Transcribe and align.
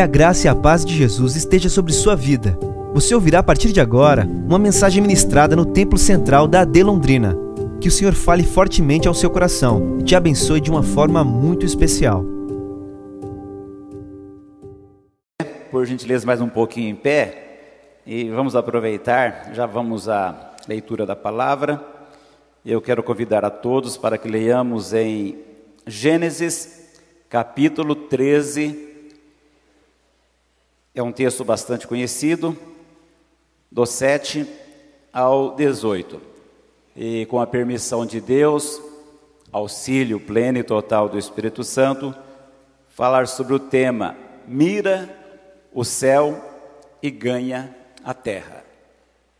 Que 0.00 0.04
a 0.04 0.06
graça 0.06 0.46
e 0.46 0.48
a 0.48 0.54
paz 0.54 0.82
de 0.82 0.96
Jesus 0.96 1.36
esteja 1.36 1.68
sobre 1.68 1.92
sua 1.92 2.16
vida. 2.16 2.58
Você 2.94 3.14
ouvirá 3.14 3.40
a 3.40 3.42
partir 3.42 3.70
de 3.70 3.82
agora 3.82 4.24
uma 4.24 4.58
mensagem 4.58 5.02
ministrada 5.02 5.54
no 5.54 5.66
Templo 5.66 5.98
Central 5.98 6.48
da 6.48 6.62
AD 6.62 6.82
Londrina. 6.82 7.36
Que 7.82 7.88
o 7.88 7.90
Senhor 7.90 8.14
fale 8.14 8.42
fortemente 8.42 9.06
ao 9.06 9.12
seu 9.12 9.28
coração 9.28 9.98
e 10.00 10.02
te 10.02 10.16
abençoe 10.16 10.58
de 10.58 10.70
uma 10.70 10.82
forma 10.82 11.22
muito 11.22 11.66
especial. 11.66 12.24
Por 15.70 15.84
gentileza, 15.84 16.24
mais 16.24 16.40
um 16.40 16.48
pouquinho 16.48 16.88
em 16.88 16.96
pé 16.96 17.98
e 18.06 18.30
vamos 18.30 18.56
aproveitar, 18.56 19.50
já 19.52 19.66
vamos 19.66 20.08
à 20.08 20.54
leitura 20.66 21.04
da 21.04 21.14
palavra. 21.14 21.78
Eu 22.64 22.80
quero 22.80 23.02
convidar 23.02 23.44
a 23.44 23.50
todos 23.50 23.98
para 23.98 24.16
que 24.16 24.30
leiamos 24.30 24.94
em 24.94 25.36
Gênesis, 25.86 26.88
capítulo 27.28 27.94
13, 27.94 28.88
é 30.94 31.02
um 31.02 31.12
texto 31.12 31.44
bastante 31.44 31.86
conhecido, 31.86 32.56
do 33.70 33.86
7 33.86 34.46
ao 35.12 35.54
18. 35.54 36.20
E 36.96 37.26
com 37.26 37.40
a 37.40 37.46
permissão 37.46 38.04
de 38.04 38.20
Deus, 38.20 38.80
auxílio 39.52 40.18
pleno 40.18 40.58
e 40.58 40.64
total 40.64 41.08
do 41.08 41.18
Espírito 41.18 41.62
Santo, 41.62 42.14
falar 42.88 43.28
sobre 43.28 43.54
o 43.54 43.58
tema 43.58 44.16
Mira 44.46 45.08
o 45.72 45.84
céu 45.84 46.44
e 47.00 47.08
ganha 47.08 47.74
a 48.04 48.12
terra. 48.12 48.64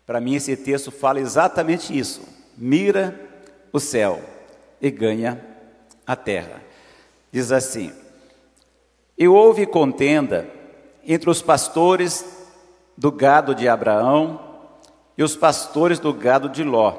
Para 0.07 0.21
mim, 0.21 0.37
esse 0.37 0.57
texto 0.57 0.93
fala 0.93 1.19
exatamente 1.19 1.97
isso: 1.97 2.23
mira 2.57 3.19
o 3.73 3.81
céu 3.81 4.21
e 4.81 4.89
ganha 4.89 5.45
a 6.07 6.15
terra. 6.15 6.63
Diz 7.33 7.51
assim: 7.51 7.93
E 9.19 9.27
houve 9.27 9.67
contenda 9.67 10.60
entre 11.07 11.31
os 11.31 11.43
pastores 11.43 12.25
do 12.97 13.11
gado 13.11 13.55
de 13.55 13.69
Abraão 13.69 14.41
e 15.17 15.23
os 15.23 15.37
pastores 15.37 15.99
do 15.99 16.13
gado 16.13 16.49
de 16.49 16.63
Ló. 16.63 16.95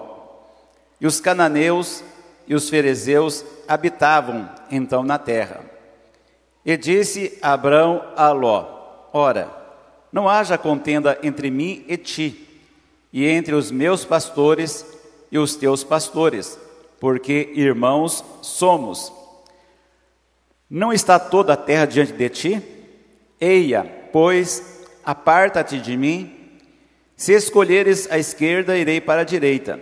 E 0.99 1.07
os 1.07 1.19
cananeus 1.19 2.03
e 2.47 2.55
os 2.55 2.69
ferezeus 2.69 3.45
habitavam 3.67 4.49
então 4.69 5.03
na 5.03 5.17
terra. 5.17 5.61
E 6.65 6.77
disse 6.77 7.37
Abraão 7.41 8.03
a 8.15 8.31
Ló: 8.31 8.65
Ora, 9.13 9.49
não 10.11 10.27
haja 10.27 10.57
contenda 10.57 11.17
entre 11.23 11.49
mim 11.49 11.85
e 11.87 11.97
ti, 11.97 12.61
e 13.11 13.25
entre 13.25 13.55
os 13.55 13.71
meus 13.71 14.05
pastores 14.05 14.85
e 15.31 15.39
os 15.39 15.55
teus 15.55 15.83
pastores, 15.83 16.59
porque 16.99 17.51
irmãos 17.55 18.23
somos. 18.41 19.11
Não 20.69 20.91
está 20.93 21.19
toda 21.19 21.53
a 21.53 21.57
terra 21.57 21.85
diante 21.85 22.13
de 22.13 22.29
ti? 22.29 22.61
Eia, 23.39 24.00
pois, 24.11 24.85
aparta-te 25.03 25.79
de 25.79 25.97
mim. 25.97 26.35
Se 27.15 27.33
escolheres 27.33 28.11
a 28.11 28.17
esquerda, 28.17 28.77
irei 28.77 28.99
para 28.99 29.21
a 29.21 29.25
direita. 29.25 29.79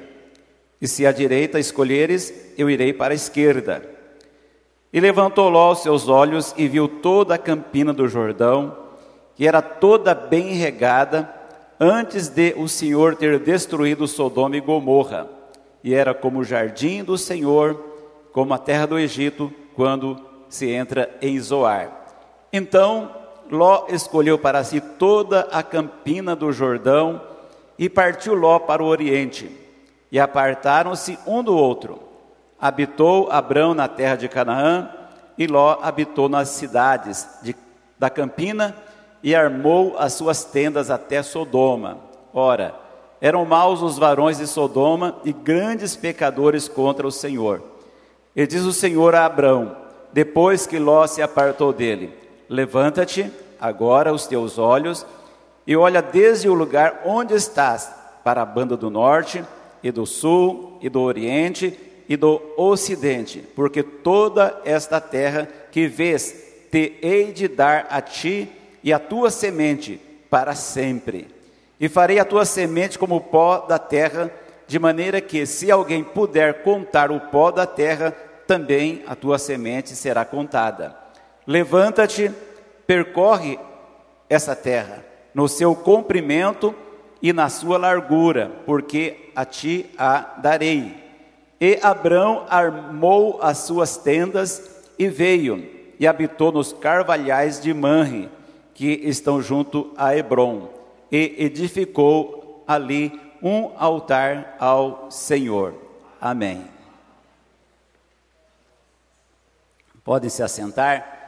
E 0.81 0.87
se 0.87 1.05
a 1.05 1.11
direita 1.11 1.59
escolheres, 1.59 2.33
eu 2.57 2.69
irei 2.69 2.93
para 2.93 3.13
a 3.13 3.15
esquerda. 3.15 3.81
E 4.91 4.99
levantou 4.99 5.49
Ló 5.49 5.71
os 5.71 5.83
seus 5.83 6.07
olhos 6.07 6.53
e 6.57 6.67
viu 6.67 6.87
toda 6.87 7.35
a 7.35 7.37
campina 7.37 7.93
do 7.93 8.07
Jordão, 8.07 8.75
que 9.35 9.47
era 9.47 9.61
toda 9.61 10.15
bem 10.15 10.53
regada, 10.53 11.33
antes 11.79 12.27
de 12.27 12.53
o 12.57 12.67
Senhor 12.67 13.15
ter 13.15 13.39
destruído 13.39 14.07
Sodoma 14.07 14.57
e 14.57 14.61
Gomorra. 14.61 15.29
E 15.83 15.93
era 15.93 16.13
como 16.13 16.39
o 16.39 16.43
jardim 16.43 17.03
do 17.03 17.17
Senhor, 17.17 17.81
como 18.33 18.53
a 18.53 18.57
terra 18.57 18.85
do 18.85 18.99
Egito, 18.99 19.53
quando 19.75 20.19
se 20.49 20.69
entra 20.69 21.09
em 21.21 21.39
Zoar. 21.39 22.05
Então 22.51 23.11
Ló 23.49 23.85
escolheu 23.89 24.37
para 24.37 24.63
si 24.63 24.79
toda 24.79 25.47
a 25.51 25.63
campina 25.63 26.35
do 26.35 26.51
Jordão 26.51 27.21
e 27.77 27.89
partiu 27.89 28.35
Ló 28.35 28.59
para 28.59 28.83
o 28.83 28.87
oriente. 28.87 29.49
E 30.11 30.19
apartaram-se 30.19 31.17
um 31.25 31.43
do 31.43 31.55
outro. 31.55 31.99
Habitou 32.59 33.31
Abrão 33.31 33.73
na 33.73 33.87
terra 33.87 34.15
de 34.15 34.27
Canaã 34.27 34.89
e 35.37 35.47
Ló 35.47 35.79
habitou 35.81 36.27
nas 36.27 36.49
cidades 36.49 37.27
de, 37.41 37.55
da 37.97 38.09
campina 38.09 38.75
e 39.23 39.33
armou 39.33 39.95
as 39.97 40.13
suas 40.13 40.43
tendas 40.43 40.91
até 40.91 41.23
Sodoma. 41.23 41.97
Ora, 42.33 42.75
eram 43.21 43.45
maus 43.45 43.81
os 43.81 43.97
varões 43.97 44.37
de 44.37 44.47
Sodoma 44.47 45.15
e 45.23 45.33
grandes 45.33 45.95
pecadores 45.95 46.67
contra 46.67 47.07
o 47.07 47.11
Senhor. 47.11 47.61
E 48.35 48.45
diz 48.45 48.63
o 48.63 48.73
Senhor 48.73 49.15
a 49.15 49.25
Abrão, 49.25 49.75
depois 50.13 50.65
que 50.65 50.79
Ló 50.79 51.05
se 51.07 51.21
apartou 51.21 51.73
dele: 51.73 52.13
Levanta-te 52.49 53.31
agora 53.61 54.11
os 54.11 54.25
teus 54.25 54.57
olhos 54.57 55.05
e 55.67 55.77
olha 55.77 56.01
desde 56.01 56.49
o 56.49 56.53
lugar 56.55 57.03
onde 57.05 57.35
estás 57.35 57.93
para 58.23 58.41
a 58.41 58.45
banda 58.45 58.75
do 58.75 58.89
norte 58.89 59.45
e 59.83 59.91
do 59.91 60.05
sul 60.05 60.79
e 60.81 60.89
do 60.89 60.99
oriente 60.99 61.77
e 62.09 62.17
do 62.17 62.41
ocidente, 62.57 63.39
porque 63.55 63.83
toda 63.83 64.59
esta 64.65 64.99
terra 64.99 65.47
que 65.71 65.87
vês 65.87 66.33
te 66.71 66.97
hei 67.03 67.31
de 67.31 67.47
dar 67.47 67.85
a 67.89 68.01
ti 68.01 68.49
e 68.83 68.91
a 68.91 68.97
tua 68.97 69.29
semente 69.29 70.01
para 70.27 70.55
sempre. 70.55 71.27
E 71.79 71.87
farei 71.87 72.17
a 72.17 72.25
tua 72.25 72.45
semente 72.45 72.97
como 72.97 73.17
o 73.17 73.21
pó 73.21 73.59
da 73.59 73.77
terra, 73.77 74.31
de 74.67 74.79
maneira 74.79 75.21
que, 75.21 75.45
se 75.45 75.71
alguém 75.71 76.03
puder 76.03 76.63
contar 76.63 77.11
o 77.11 77.19
pó 77.19 77.51
da 77.51 77.65
terra, 77.65 78.11
também 78.47 79.03
a 79.07 79.15
tua 79.15 79.37
semente 79.37 79.95
será 79.95 80.25
contada. 80.25 80.98
Levanta-te, 81.49 82.31
percorre 82.85 83.57
essa 84.29 84.55
terra, 84.55 85.03
no 85.33 85.47
seu 85.47 85.75
comprimento 85.75 86.75
e 87.23 87.33
na 87.33 87.49
sua 87.49 87.75
largura, 87.75 88.51
porque 88.67 89.31
a 89.35 89.43
ti 89.43 89.89
a 89.97 90.19
darei. 90.37 90.95
E 91.59 91.79
Abrão 91.81 92.45
armou 92.47 93.39
as 93.41 93.57
suas 93.57 93.97
tendas 93.97 94.85
e 94.95 95.07
veio, 95.07 95.67
e 95.99 96.05
habitou 96.05 96.51
nos 96.51 96.71
carvalhais 96.71 97.59
de 97.59 97.73
Manre, 97.73 98.29
que 98.75 99.01
estão 99.03 99.41
junto 99.41 99.91
a 99.97 100.15
Hebron, 100.15 100.69
e 101.11 101.33
edificou 101.39 102.63
ali 102.67 103.19
um 103.41 103.71
altar 103.75 104.55
ao 104.59 105.09
Senhor. 105.09 105.73
Amém. 106.21 106.63
Podem 110.03 110.29
se 110.29 110.43
assentar. 110.43 111.18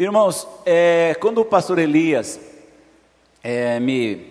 Irmãos, 0.00 0.48
é, 0.64 1.14
quando 1.20 1.42
o 1.42 1.44
pastor 1.44 1.78
Elias 1.78 2.40
é, 3.44 3.78
me 3.78 4.28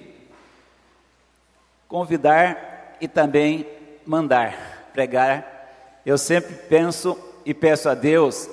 convidar 1.87 2.97
e 2.99 3.07
também 3.07 3.67
mandar 4.03 4.89
pregar, 4.91 6.01
eu 6.03 6.17
sempre 6.17 6.55
penso 6.67 7.15
e 7.45 7.53
peço 7.53 7.87
a 7.87 7.93
Deus 7.93 8.49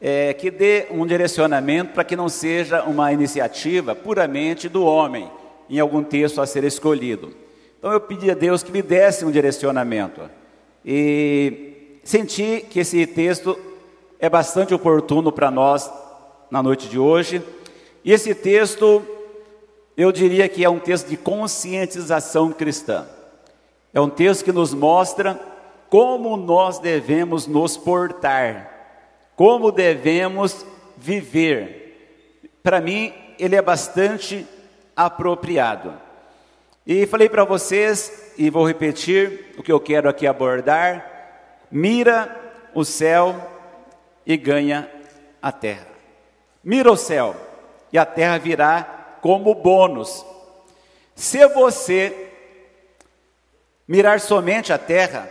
é, 0.00 0.34
que 0.34 0.50
dê 0.50 0.88
um 0.90 1.06
direcionamento 1.06 1.92
para 1.92 2.02
que 2.02 2.16
não 2.16 2.28
seja 2.28 2.82
uma 2.82 3.12
iniciativa 3.12 3.94
puramente 3.94 4.68
do 4.68 4.84
homem, 4.84 5.30
em 5.70 5.78
algum 5.78 6.02
texto 6.02 6.40
a 6.40 6.46
ser 6.46 6.64
escolhido. 6.64 7.32
Então 7.78 7.92
eu 7.92 8.00
pedi 8.00 8.28
a 8.28 8.34
Deus 8.34 8.64
que 8.64 8.72
me 8.72 8.82
desse 8.82 9.24
um 9.24 9.30
direcionamento. 9.30 10.20
E 10.84 12.00
senti 12.02 12.66
que 12.68 12.80
esse 12.80 13.06
texto 13.06 13.56
é 14.18 14.28
bastante 14.28 14.74
oportuno 14.74 15.30
para 15.30 15.48
nós 15.48 15.88
na 16.50 16.62
noite 16.62 16.88
de 16.88 16.98
hoje. 16.98 17.42
E 18.04 18.12
esse 18.12 18.34
texto, 18.34 19.04
eu 19.96 20.12
diria 20.12 20.48
que 20.48 20.64
é 20.64 20.70
um 20.70 20.78
texto 20.78 21.08
de 21.08 21.16
conscientização 21.16 22.52
cristã. 22.52 23.06
É 23.92 24.00
um 24.00 24.10
texto 24.10 24.44
que 24.44 24.52
nos 24.52 24.74
mostra 24.74 25.40
como 25.88 26.36
nós 26.36 26.78
devemos 26.78 27.46
nos 27.46 27.76
portar, 27.76 28.70
como 29.34 29.72
devemos 29.72 30.66
viver. 30.96 31.86
Para 32.62 32.80
mim, 32.80 33.12
ele 33.38 33.56
é 33.56 33.62
bastante 33.62 34.46
apropriado. 34.94 35.94
E 36.86 37.06
falei 37.06 37.28
para 37.28 37.44
vocês, 37.44 38.34
e 38.38 38.48
vou 38.50 38.66
repetir 38.66 39.54
o 39.58 39.62
que 39.62 39.72
eu 39.72 39.80
quero 39.80 40.08
aqui 40.08 40.26
abordar: 40.26 41.64
mira 41.70 42.34
o 42.74 42.84
céu 42.84 43.34
e 44.24 44.36
ganha 44.36 44.90
a 45.40 45.50
terra. 45.50 45.95
Mira 46.66 46.90
o 46.90 46.96
céu 46.96 47.36
e 47.92 47.96
a 47.96 48.04
terra 48.04 48.38
virá 48.38 49.18
como 49.20 49.54
bônus. 49.54 50.26
Se 51.14 51.46
você 51.46 52.32
mirar 53.86 54.18
somente 54.18 54.72
a 54.72 54.78
terra, 54.78 55.30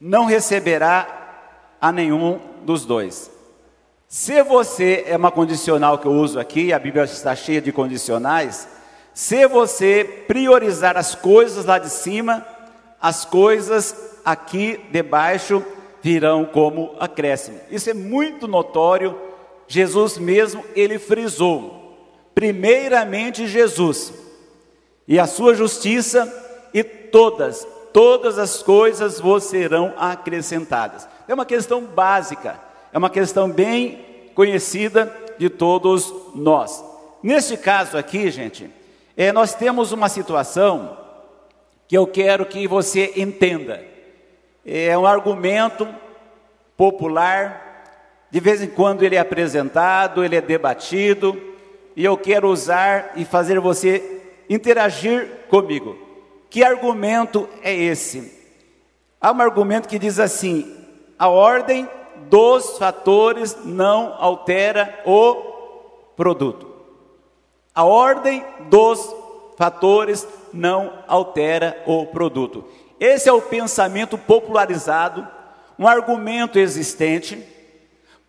não 0.00 0.24
receberá 0.24 1.76
a 1.78 1.92
nenhum 1.92 2.40
dos 2.62 2.86
dois. 2.86 3.30
Se 4.08 4.42
você 4.42 5.04
é 5.06 5.14
uma 5.14 5.30
condicional 5.30 5.98
que 5.98 6.06
eu 6.06 6.12
uso 6.12 6.40
aqui, 6.40 6.72
a 6.72 6.78
Bíblia 6.78 7.04
está 7.04 7.36
cheia 7.36 7.60
de 7.60 7.70
condicionais. 7.70 8.66
Se 9.12 9.46
você 9.46 10.24
priorizar 10.26 10.96
as 10.96 11.14
coisas 11.14 11.66
lá 11.66 11.78
de 11.78 11.90
cima, 11.90 12.46
as 12.98 13.26
coisas 13.26 13.94
aqui 14.24 14.80
debaixo 14.90 15.62
virão 16.00 16.46
como 16.46 16.96
acréscimo. 16.98 17.60
Isso 17.70 17.90
é 17.90 17.94
muito 17.94 18.48
notório 18.48 19.28
Jesus 19.70 20.18
mesmo, 20.18 20.64
ele 20.74 20.98
frisou: 20.98 21.96
primeiramente 22.34 23.46
Jesus 23.46 24.12
e 25.06 25.16
a 25.16 25.28
sua 25.28 25.54
justiça, 25.54 26.28
e 26.74 26.82
todas, 26.82 27.66
todas 27.92 28.36
as 28.36 28.64
coisas 28.64 29.20
vos 29.20 29.44
serão 29.44 29.94
acrescentadas. 29.96 31.08
É 31.28 31.32
uma 31.32 31.46
questão 31.46 31.84
básica, 31.84 32.60
é 32.92 32.98
uma 32.98 33.08
questão 33.08 33.48
bem 33.48 34.04
conhecida 34.34 35.12
de 35.38 35.48
todos 35.48 36.12
nós. 36.34 36.84
Neste 37.22 37.56
caso 37.56 37.96
aqui, 37.96 38.28
gente, 38.28 38.68
é, 39.16 39.30
nós 39.30 39.54
temos 39.54 39.92
uma 39.92 40.08
situação 40.08 40.98
que 41.86 41.96
eu 41.96 42.08
quero 42.08 42.44
que 42.44 42.66
você 42.66 43.12
entenda. 43.16 43.84
É 44.66 44.98
um 44.98 45.06
argumento 45.06 45.86
popular, 46.76 47.69
de 48.30 48.40
vez 48.40 48.62
em 48.62 48.68
quando 48.68 49.02
ele 49.02 49.16
é 49.16 49.18
apresentado, 49.18 50.24
ele 50.24 50.36
é 50.36 50.40
debatido, 50.40 51.40
e 51.96 52.04
eu 52.04 52.16
quero 52.16 52.48
usar 52.48 53.12
e 53.16 53.24
fazer 53.24 53.58
você 53.58 54.22
interagir 54.48 55.28
comigo. 55.48 55.96
Que 56.48 56.64
argumento 56.64 57.48
é 57.62 57.74
esse? 57.74 58.40
Há 59.20 59.32
um 59.32 59.40
argumento 59.40 59.88
que 59.88 59.98
diz 59.98 60.18
assim: 60.18 60.76
a 61.18 61.28
ordem 61.28 61.88
dos 62.28 62.78
fatores 62.78 63.56
não 63.64 64.14
altera 64.18 65.00
o 65.04 65.34
produto. 66.16 66.68
A 67.74 67.84
ordem 67.84 68.44
dos 68.68 69.14
fatores 69.56 70.26
não 70.52 70.92
altera 71.06 71.82
o 71.86 72.06
produto. 72.06 72.64
Esse 72.98 73.28
é 73.28 73.32
o 73.32 73.42
pensamento 73.42 74.18
popularizado, 74.18 75.26
um 75.78 75.86
argumento 75.86 76.58
existente. 76.58 77.46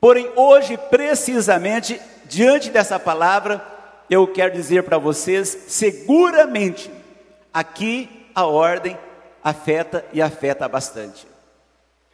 Porém, 0.01 0.31
hoje, 0.36 0.80
precisamente, 0.89 2.01
diante 2.25 2.71
dessa 2.71 3.00
palavra, 3.00 3.63
eu 4.09 4.27
quero 4.27 4.51
dizer 4.51 4.81
para 4.81 4.98
vocês, 4.98 5.65
seguramente, 5.68 6.92
aqui 7.53 8.09
a 8.33 8.48
ordem 8.48 8.98
afeta 9.44 10.03
e 10.12 10.19
afeta 10.19 10.68
bastante. 10.68 11.27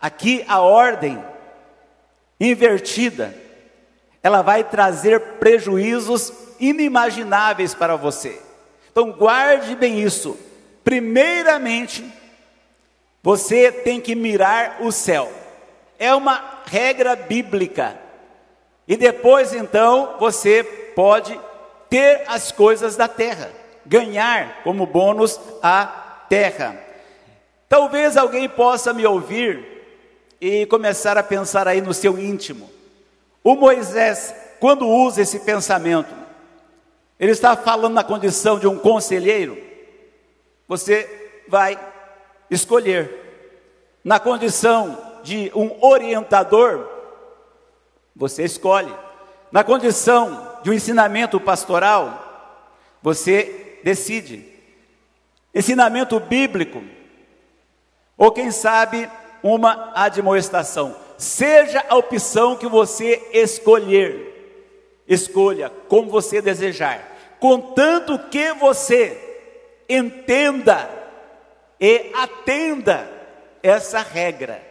Aqui 0.02 0.44
a 0.50 0.60
ordem 0.60 1.24
invertida, 2.38 3.34
ela 4.22 4.42
vai 4.42 4.66
trazer 4.66 5.22
prejuízos 5.40 6.34
inimagináveis 6.60 7.74
para 7.74 7.96
você. 7.96 8.42
Então 8.92 9.14
guarde 9.14 9.78
bem 9.78 10.02
isso. 10.02 10.38
Primeiramente, 10.84 12.04
você 13.24 13.72
tem 13.72 14.02
que 14.02 14.14
mirar 14.14 14.78
o 14.82 14.92
céu. 14.92 15.32
É 16.00 16.14
uma 16.14 16.62
regra 16.66 17.16
bíblica. 17.16 17.98
E 18.88 18.96
depois 18.96 19.54
então 19.54 20.16
você 20.20 20.64
pode 20.96 21.40
ter 21.90 22.24
as 22.28 22.52
coisas 22.52 22.96
da 22.96 23.08
terra, 23.08 23.52
ganhar 23.86 24.62
como 24.64 24.86
bônus 24.86 25.40
a 25.62 25.86
terra. 26.30 26.78
Talvez 27.68 28.16
alguém 28.16 28.48
possa 28.48 28.94
me 28.94 29.06
ouvir 29.06 29.78
e 30.40 30.66
começar 30.68 31.18
a 31.18 31.24
pensar 31.24 31.68
aí 31.68 31.82
no 31.82 31.94
seu 31.94 32.18
íntimo. 32.18 32.70
O 33.44 33.56
Moisés, 33.56 34.34
quando 34.60 34.88
usa 34.88 35.22
esse 35.22 35.40
pensamento, 35.40 36.14
ele 37.20 37.32
está 37.32 37.56
falando 37.56 37.94
na 37.94 38.04
condição 38.04 38.60
de 38.60 38.68
um 38.68 38.78
conselheiro. 38.78 39.58
Você 40.68 41.44
vai 41.48 41.80
escolher. 42.50 43.26
Na 44.04 44.20
condição 44.20 45.07
de 45.28 45.52
um 45.54 45.84
orientador, 45.86 46.88
você 48.16 48.46
escolhe. 48.46 48.94
Na 49.52 49.62
condição 49.62 50.58
de 50.64 50.70
um 50.70 50.74
ensinamento 50.74 51.38
pastoral, 51.38 52.62
você 53.02 53.78
decide. 53.84 54.46
Ensinamento 55.54 56.18
bíblico, 56.18 56.82
ou 58.18 58.32
quem 58.32 58.52
sabe 58.52 59.10
uma 59.44 59.92
admoestação. 59.94 60.96
Seja 61.18 61.84
a 61.90 61.98
opção 61.98 62.56
que 62.56 62.68
você 62.68 63.30
escolher, 63.34 65.04
escolha 65.06 65.70
como 65.90 66.10
você 66.10 66.42
desejar, 66.42 67.02
contanto 67.38 68.18
que 68.30 68.54
você 68.54 69.18
entenda 69.90 70.90
e 71.82 72.12
atenda 72.16 73.10
essa 73.62 74.00
regra. 74.00 74.67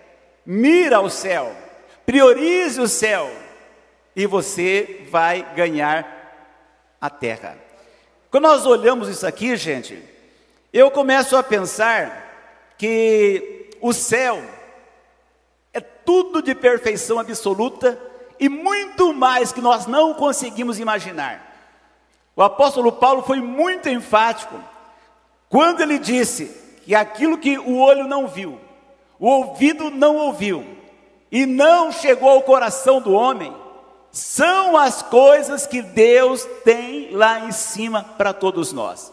Mira 0.46 1.00
o 1.00 1.10
céu, 1.10 1.54
priorize 2.06 2.81
o 2.81 2.87
céu 2.87 3.28
e 4.14 4.26
você 4.26 5.04
vai 5.10 5.43
ganhar 5.56 6.06
a 7.00 7.10
terra. 7.10 7.58
Quando 8.31 8.44
nós 8.44 8.64
olhamos 8.64 9.08
isso 9.08 9.26
aqui, 9.26 9.56
gente, 9.56 10.00
eu 10.72 10.90
começo 10.90 11.37
a 11.37 11.43
pensar 11.43 12.75
que 12.78 13.70
o 13.81 13.93
céu 13.93 14.40
é 15.72 15.81
tudo 15.81 16.40
de 16.40 16.54
perfeição 16.54 17.19
absoluta 17.19 17.98
e 18.38 18.48
muito 18.48 19.12
mais 19.12 19.50
que 19.52 19.60
nós 19.60 19.87
não 19.87 20.14
conseguimos 20.14 20.78
imaginar. 20.78 21.43
O 22.37 22.43
apóstolo 22.43 22.93
Paulo 22.93 23.22
foi 23.22 23.40
muito 23.40 23.88
enfático 23.88 24.62
quando 25.48 25.81
ele 25.81 25.98
disse 25.98 26.46
que 26.84 26.94
aquilo 26.94 27.38
que 27.38 27.58
o 27.58 27.78
olho 27.78 28.06
não 28.06 28.28
viu, 28.28 28.60
o 29.18 29.28
ouvido 29.28 29.90
não 29.90 30.16
ouviu 30.16 30.64
e 31.30 31.46
não 31.46 31.90
chegou 31.90 32.28
ao 32.28 32.42
coração 32.42 33.00
do 33.00 33.12
homem, 33.12 33.54
são 34.10 34.76
as 34.76 35.02
coisas 35.02 35.66
que 35.66 35.82
Deus 35.82 36.46
tem 36.64 37.10
lá 37.10 37.40
em 37.40 37.52
cima 37.52 38.02
para 38.02 38.32
todos 38.32 38.72
nós. 38.72 39.12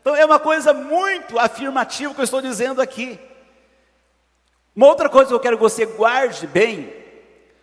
Então 0.00 0.14
é 0.14 0.24
uma 0.24 0.38
coisa 0.38 0.74
muito 0.74 1.38
afirmativa 1.38 2.12
que 2.12 2.20
eu 2.20 2.24
estou 2.24 2.42
dizendo 2.42 2.82
aqui. 2.82 3.18
Uma 4.76 4.88
outra 4.88 5.08
coisa 5.08 5.28
que 5.28 5.34
eu 5.34 5.40
quero 5.40 5.56
que 5.56 5.62
você 5.62 5.86
guarde 5.86 6.46
bem: 6.46 6.92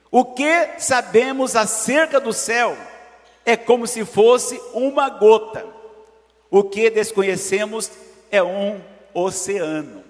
o 0.10 0.26
que 0.26 0.80
sabemos 0.80 1.56
acerca 1.56 2.20
do 2.20 2.34
céu 2.34 2.76
é 3.46 3.56
como 3.56 3.86
se 3.86 4.04
fosse 4.06 4.60
uma 4.74 5.10
gota, 5.10 5.66
o 6.50 6.64
que 6.64 6.90
desconhecemos 6.90 7.92
é 8.32 8.42
um 8.42 8.82
oceano. 9.14 10.01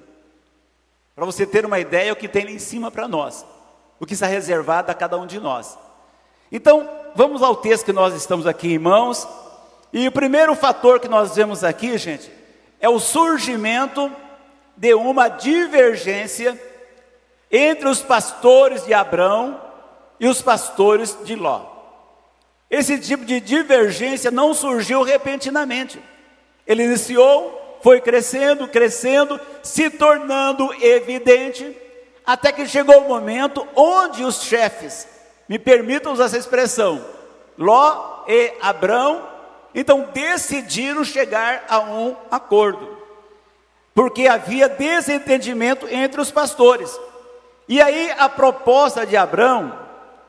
Para 1.22 1.28
você 1.28 1.46
ter 1.46 1.68
uma 1.68 1.78
ideia, 1.78 2.12
o 2.12 2.16
que 2.16 2.28
tem 2.28 2.46
lá 2.46 2.50
em 2.50 2.58
cima 2.58 2.90
para 2.90 3.08
nós, 3.08 3.46
o 4.00 4.08
que 4.08 4.16
está 4.16 4.26
reservado 4.26 4.90
a 4.90 4.96
cada 4.96 5.20
um 5.20 5.28
de 5.28 5.40
nós. 5.40 5.78
Então, 6.52 6.90
vamos 7.14 7.44
ao 7.44 7.56
texto 7.56 7.86
que 7.86 7.94
nós 7.94 8.16
estamos 8.16 8.48
aqui 8.48 8.74
em 8.74 8.80
mãos, 8.80 9.28
e 9.94 10.08
o 10.08 10.12
primeiro 10.12 10.56
fator 10.56 11.00
que 11.00 11.08
nós 11.08 11.36
vemos 11.36 11.64
aqui, 11.64 11.96
gente, 12.00 12.32
é 12.80 12.90
o 12.90 13.00
surgimento 13.00 14.12
de 14.76 14.96
uma 14.96 15.28
divergência 15.28 16.60
entre 17.52 17.88
os 17.88 18.02
pastores 18.02 18.84
de 18.84 18.92
Abrão 18.92 19.62
e 20.20 20.28
os 20.28 20.42
pastores 20.42 21.16
de 21.24 21.36
Ló. 21.36 21.68
Esse 22.68 22.98
tipo 22.98 23.26
de 23.26 23.40
divergência 23.40 24.32
não 24.32 24.56
surgiu 24.56 25.04
repentinamente. 25.04 26.02
Ele 26.66 26.84
iniciou, 26.84 27.61
foi 27.82 28.00
crescendo, 28.02 28.68
crescendo, 28.68 29.40
se 29.64 29.90
tornando 29.90 30.74
evidente, 30.84 31.76
até 32.26 32.52
que 32.52 32.68
chegou 32.68 33.00
o 33.00 33.08
momento 33.08 33.68
onde 33.76 34.24
os 34.24 34.44
chefes, 34.44 35.08
me 35.50 35.60
permitam 35.60 36.14
usar 36.14 36.26
essa 36.26 36.38
expressão, 36.38 37.04
Ló 37.58 38.24
e 38.28 38.54
Abrão, 38.62 39.28
então 39.74 40.08
decidiram 40.14 41.04
chegar 41.04 41.66
a 41.68 41.80
um 41.80 42.16
acordo, 42.30 42.98
porque 43.94 44.28
havia 44.28 44.70
desentendimento 44.70 45.88
entre 45.90 46.22
os 46.22 46.32
pastores. 46.32 46.98
E 47.68 47.82
aí 47.82 48.12
a 48.18 48.30
proposta 48.30 49.06
de 49.06 49.18
Abraão, 49.18 49.78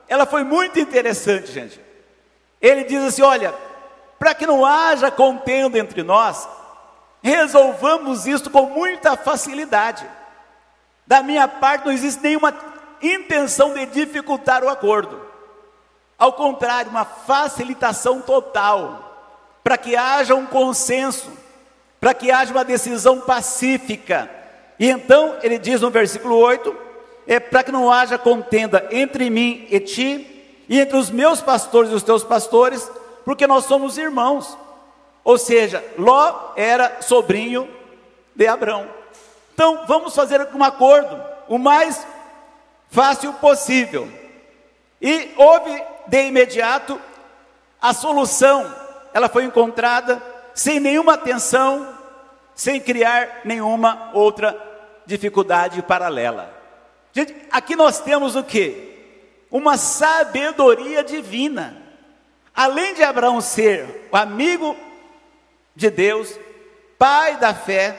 ela 0.08 0.26
foi 0.26 0.44
muito 0.44 0.78
interessante, 0.78 1.50
gente. 1.52 1.80
Ele 2.60 2.84
diz 2.84 3.02
assim: 3.02 3.22
olha, 3.22 3.54
para 4.18 4.34
que 4.34 4.46
não 4.46 4.64
haja 4.64 5.10
contenda 5.10 5.78
entre 5.78 6.02
nós, 6.02 6.48
resolvamos 7.22 8.26
isso 8.26 8.50
com 8.50 8.66
muita 8.66 9.16
facilidade. 9.16 10.04
Da 11.06 11.22
minha 11.22 11.46
parte, 11.46 11.86
não 11.86 11.92
existe 11.92 12.22
nenhuma 12.22 12.54
intenção 13.00 13.74
de 13.74 13.86
dificultar 13.86 14.64
o 14.64 14.68
acordo. 14.68 15.20
Ao 16.18 16.32
contrário, 16.32 16.90
uma 16.90 17.04
facilitação 17.04 18.20
total, 18.20 19.10
para 19.62 19.76
que 19.76 19.96
haja 19.96 20.34
um 20.34 20.46
consenso, 20.46 21.30
para 22.00 22.14
que 22.14 22.30
haja 22.30 22.52
uma 22.52 22.64
decisão 22.64 23.20
pacífica. 23.20 24.30
E 24.78 24.88
então, 24.88 25.36
ele 25.42 25.58
diz 25.58 25.80
no 25.80 25.90
versículo 25.90 26.36
8: 26.36 26.76
é 27.26 27.38
para 27.38 27.62
que 27.62 27.72
não 27.72 27.90
haja 27.90 28.18
contenda 28.18 28.86
entre 28.90 29.30
mim 29.30 29.66
e 29.70 29.78
ti, 29.80 30.64
e 30.68 30.80
entre 30.80 30.96
os 30.96 31.10
meus 31.10 31.40
pastores 31.40 31.90
e 31.90 31.94
os 31.94 32.02
teus 32.02 32.24
pastores, 32.24 32.90
porque 33.24 33.46
nós 33.46 33.64
somos 33.64 33.98
irmãos. 33.98 34.56
Ou 35.24 35.38
seja, 35.38 35.84
Ló 35.96 36.52
era 36.56 37.00
sobrinho 37.00 37.68
de 38.34 38.46
Abrão. 38.46 38.88
Então, 39.54 39.84
vamos 39.86 40.14
fazer 40.14 40.48
um 40.54 40.64
acordo 40.64 41.22
o 41.48 41.58
mais 41.58 42.06
fácil 42.90 43.32
possível. 43.34 44.08
E 45.00 45.32
houve 45.36 45.82
de 46.06 46.26
imediato 46.26 47.00
a 47.80 47.92
solução 47.92 48.82
ela 49.12 49.28
foi 49.28 49.44
encontrada 49.44 50.22
sem 50.54 50.80
nenhuma 50.80 51.14
atenção, 51.14 51.98
sem 52.54 52.80
criar 52.80 53.40
nenhuma 53.44 54.10
outra 54.14 54.56
dificuldade 55.06 55.82
paralela. 55.82 56.52
Gente, 57.12 57.34
aqui 57.50 57.76
nós 57.76 58.00
temos 58.00 58.36
o 58.36 58.42
que? 58.42 58.90
Uma 59.50 59.76
sabedoria 59.76 61.04
divina. 61.04 61.76
Além 62.54 62.94
de 62.94 63.02
Abraão 63.02 63.40
ser 63.40 64.08
o 64.10 64.16
amigo 64.16 64.76
de 65.74 65.90
Deus, 65.90 66.38
pai 66.98 67.36
da 67.36 67.54
fé, 67.54 67.96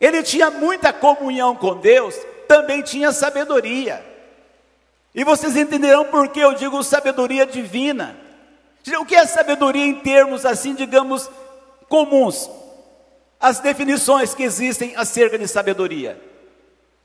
ele 0.00 0.22
tinha 0.22 0.50
muita 0.50 0.92
comunhão 0.92 1.54
com 1.54 1.76
Deus, 1.76 2.14
também 2.48 2.82
tinha 2.82 3.12
sabedoria. 3.12 4.04
E 5.14 5.24
vocês 5.24 5.56
entenderão 5.56 6.04
por 6.06 6.28
que 6.28 6.40
eu 6.40 6.54
digo 6.54 6.82
sabedoria 6.82 7.44
divina. 7.44 8.16
O 8.98 9.04
que 9.04 9.14
é 9.14 9.26
sabedoria 9.26 9.84
em 9.84 9.94
termos 9.94 10.46
assim, 10.46 10.74
digamos, 10.74 11.28
comuns? 11.88 12.48
As 13.38 13.58
definições 13.58 14.34
que 14.34 14.42
existem 14.42 14.94
acerca 14.96 15.38
de 15.38 15.48
sabedoria. 15.48 16.20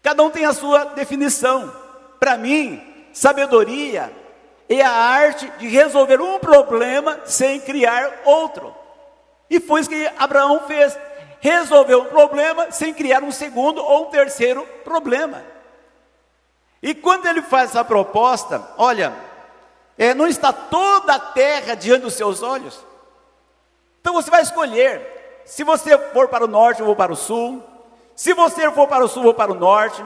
Cada 0.03 0.21
um 0.23 0.29
tem 0.29 0.45
a 0.45 0.53
sua 0.53 0.85
definição. 0.85 1.73
Para 2.19 2.37
mim, 2.37 2.81
sabedoria 3.11 4.11
é 4.69 4.81
a 4.81 4.91
arte 4.91 5.51
de 5.57 5.67
resolver 5.67 6.21
um 6.21 6.37
problema 6.37 7.19
sem 7.25 7.59
criar 7.59 8.21
outro. 8.25 8.74
E 9.49 9.59
foi 9.59 9.81
isso 9.81 9.89
que 9.89 10.11
Abraão 10.17 10.61
fez. 10.67 10.97
Resolveu 11.39 12.01
um 12.01 12.05
problema 12.05 12.71
sem 12.71 12.93
criar 12.93 13.23
um 13.23 13.31
segundo 13.31 13.83
ou 13.83 14.07
um 14.07 14.09
terceiro 14.09 14.65
problema. 14.83 15.43
E 16.81 16.93
quando 16.93 17.25
ele 17.25 17.41
faz 17.41 17.71
essa 17.71 17.83
proposta, 17.83 18.61
olha, 18.77 19.13
é, 19.97 20.13
não 20.13 20.27
está 20.27 20.51
toda 20.51 21.15
a 21.15 21.19
terra 21.19 21.75
diante 21.75 22.01
dos 22.01 22.13
seus 22.13 22.43
olhos. 22.43 22.79
Então 24.01 24.13
você 24.13 24.29
vai 24.29 24.41
escolher. 24.41 25.43
Se 25.45 25.63
você 25.63 25.97
for 26.13 26.27
para 26.27 26.43
o 26.43 26.47
norte, 26.47 26.79
eu 26.79 26.85
vou 26.85 26.95
para 26.95 27.11
o 27.11 27.15
sul. 27.15 27.63
Se 28.15 28.33
você 28.33 28.69
for 28.71 28.87
para 28.87 29.03
o 29.03 29.07
sul, 29.07 29.21
eu 29.21 29.25
vou 29.25 29.33
para 29.33 29.51
o 29.51 29.55
norte. 29.55 30.03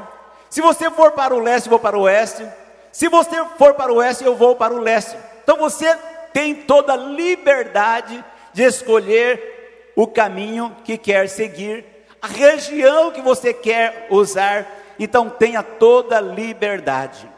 Se 0.49 0.61
você 0.61 0.89
for 0.89 1.11
para 1.11 1.33
o 1.33 1.39
leste, 1.39 1.67
eu 1.67 1.71
vou 1.71 1.79
para 1.79 1.97
o 1.97 2.01
oeste. 2.01 2.47
Se 2.91 3.07
você 3.07 3.45
for 3.57 3.73
para 3.75 3.93
o 3.93 3.97
oeste, 3.97 4.23
eu 4.23 4.35
vou 4.35 4.55
para 4.55 4.73
o 4.73 4.79
leste. 4.79 5.17
Então 5.43 5.57
você 5.57 5.95
tem 6.33 6.55
toda 6.55 6.93
a 6.93 6.97
liberdade 6.97 8.23
de 8.53 8.63
escolher 8.63 9.91
o 9.95 10.07
caminho 10.07 10.75
que 10.83 10.97
quer 10.97 11.27
seguir, 11.27 11.85
a 12.21 12.27
região 12.27 13.11
que 13.11 13.21
você 13.21 13.53
quer 13.53 14.07
usar. 14.09 14.67
Então 14.97 15.29
tenha 15.29 15.63
toda 15.63 16.19
liberdade. 16.19 17.29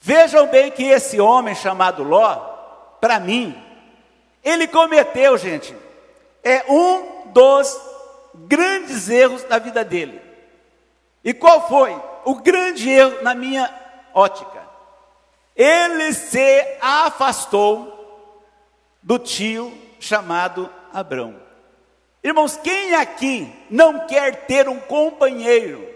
Vejam 0.00 0.46
bem 0.48 0.70
que 0.70 0.84
esse 0.84 1.20
homem 1.20 1.54
chamado 1.54 2.02
Ló, 2.02 2.36
para 3.00 3.18
mim, 3.18 3.58
ele 4.42 4.66
cometeu, 4.66 5.38
gente, 5.38 5.74
é 6.42 6.64
um 6.68 7.30
dos 7.32 7.80
grandes 8.34 9.08
erros 9.08 9.42
da 9.44 9.58
vida 9.58 9.82
dele. 9.82 10.20
E 11.24 11.32
qual 11.32 11.66
foi 11.68 11.98
o 12.24 12.34
grande 12.34 12.90
erro 12.90 13.22
na 13.22 13.34
minha 13.34 13.72
ótica? 14.12 14.62
Ele 15.56 16.12
se 16.12 16.78
afastou 16.82 17.93
do 19.04 19.18
tio 19.18 19.72
chamado 20.00 20.68
Abrão. 20.92 21.36
Irmãos, 22.22 22.56
quem 22.56 22.94
aqui 22.94 23.48
não 23.70 24.06
quer 24.06 24.46
ter 24.46 24.68
um 24.68 24.80
companheiro, 24.80 25.86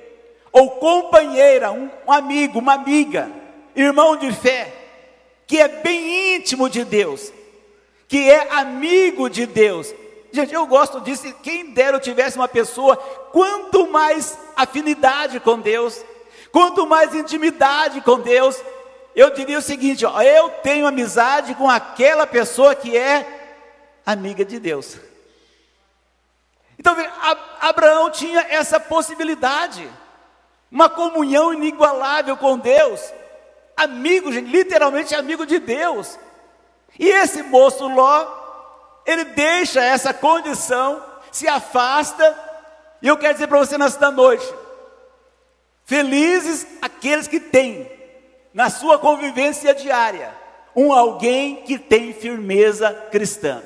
ou 0.53 0.73
companheira, 0.73 1.73
um, 1.73 1.91
amigo, 2.07 2.61
uma 2.61 2.75
amiga, 2.75 3.29
irmão 3.75 4.17
de 4.17 4.31
fé, 4.33 4.73
que 5.47 5.59
é 5.59 5.67
bem 5.67 6.37
íntimo 6.37 6.69
de 6.69 6.85
Deus, 6.85 7.33
que 8.07 8.31
é 8.31 8.53
amigo 8.53 9.29
de 9.29 9.47
Deus, 9.47 9.93
Gente, 10.31 10.53
eu 10.53 10.67
gosto 10.67 11.01
disso. 11.01 11.33
Quem 11.43 11.71
dera 11.71 11.97
eu 11.97 12.01
tivesse 12.01 12.37
uma 12.37 12.49
pessoa, 12.49 12.97
quanto 13.33 13.89
mais 13.89 14.39
afinidade 14.55 15.41
com 15.41 15.59
Deus, 15.59 16.05
quanto 16.53 16.87
mais 16.87 17.15
intimidade 17.15 18.01
com 18.03 18.21
Deus, 18.21 18.61
eu 19.19 19.31
diria 19.31 19.59
o 19.59 19.63
seguinte: 19.63 20.07
ó, 20.07 20.23
eu 20.23 20.49
tenho 20.63 20.87
amizade 20.87 21.53
com 21.57 21.69
aquela 21.69 22.25
pessoa 22.25 22.73
que 22.73 22.97
é 22.97 23.27
amiga 24.07 24.45
de 24.45 24.61
Deus. 24.61 24.97
Então, 26.79 26.97
Abraão 27.61 28.11
tinha 28.11 28.47
essa 28.49 28.79
possibilidade, 28.79 29.91
uma 30.71 30.89
comunhão 30.89 31.53
inigualável 31.53 32.37
com 32.37 32.57
Deus, 32.57 33.13
amigo, 33.77 34.31
literalmente 34.31 35.17
amigo 35.17 35.45
de 35.45 35.59
Deus. 35.59 36.17
E 36.97 37.09
esse 37.09 37.43
moço 37.43 37.89
Ló 37.89 38.25
ele 39.05 39.25
deixa 39.25 39.83
essa 39.83 40.15
condição, 40.15 41.03
se 41.33 41.49
afasta, 41.49 42.39
e 43.03 43.09
eu 43.09 43.17
quero 43.17 43.33
dizer 43.33 43.49
para 43.49 43.59
você 43.59 43.77
nesta 43.77 44.13
noite: 44.13 44.47
felizes 45.85 46.65
aqueles 46.81 47.27
que 47.27 47.41
têm 47.41 47.98
na 48.59 48.69
sua 48.69 48.99
convivência 48.99 49.73
diária 49.73 50.35
um 50.75 50.93
alguém 50.93 51.63
que 51.63 51.79
tem 51.79 52.13
firmeza 52.13 52.93
cristã, 53.09 53.63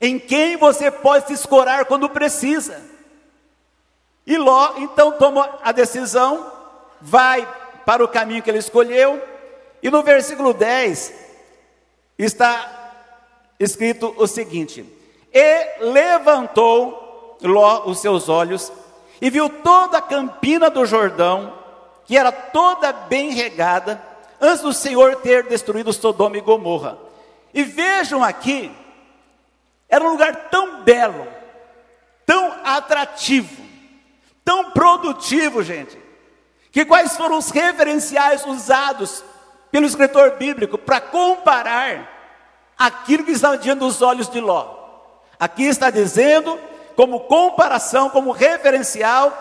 em 0.00 0.18
quem 0.18 0.56
você 0.56 0.90
pode 0.90 1.28
se 1.28 1.34
escorar 1.34 1.84
quando 1.84 2.08
precisa. 2.08 2.82
E 4.26 4.36
Ló 4.36 4.74
então 4.78 5.12
toma 5.12 5.60
a 5.62 5.70
decisão, 5.70 6.50
vai 7.00 7.46
para 7.86 8.02
o 8.02 8.08
caminho 8.08 8.42
que 8.42 8.50
ele 8.50 8.58
escolheu, 8.58 9.22
e 9.80 9.88
no 9.88 10.02
versículo 10.02 10.52
10 10.52 11.14
está 12.18 12.94
escrito 13.60 14.12
o 14.18 14.26
seguinte: 14.26 14.84
E 15.32 15.84
levantou 15.84 17.38
Ló 17.40 17.84
os 17.86 18.00
seus 18.00 18.28
olhos 18.28 18.72
e 19.20 19.30
viu 19.30 19.48
toda 19.48 19.98
a 19.98 20.02
campina 20.02 20.68
do 20.68 20.84
Jordão, 20.84 21.63
que 22.06 22.16
era 22.16 22.30
toda 22.30 22.92
bem 22.92 23.30
regada, 23.32 24.00
antes 24.40 24.62
do 24.62 24.72
Senhor 24.72 25.16
ter 25.16 25.44
destruído 25.44 25.92
Sodoma 25.92 26.36
e 26.36 26.40
Gomorra. 26.40 26.98
E 27.52 27.62
vejam 27.62 28.22
aqui, 28.22 28.70
era 29.88 30.04
um 30.04 30.10
lugar 30.10 30.48
tão 30.50 30.82
belo, 30.82 31.26
tão 32.26 32.52
atrativo, 32.64 33.62
tão 34.44 34.70
produtivo, 34.72 35.62
gente, 35.62 35.98
que 36.72 36.84
quais 36.84 37.16
foram 37.16 37.38
os 37.38 37.50
referenciais 37.50 38.44
usados 38.44 39.24
pelo 39.70 39.86
escritor 39.86 40.32
bíblico 40.32 40.76
para 40.76 41.00
comparar 41.00 42.10
aquilo 42.78 43.24
que 43.24 43.32
estava 43.32 43.56
diante 43.58 43.80
dos 43.80 44.02
olhos 44.02 44.28
de 44.28 44.40
Ló. 44.40 44.74
Aqui 45.38 45.64
está 45.64 45.90
dizendo, 45.90 46.58
como 46.96 47.20
comparação, 47.20 48.10
como 48.10 48.30
referencial, 48.30 49.32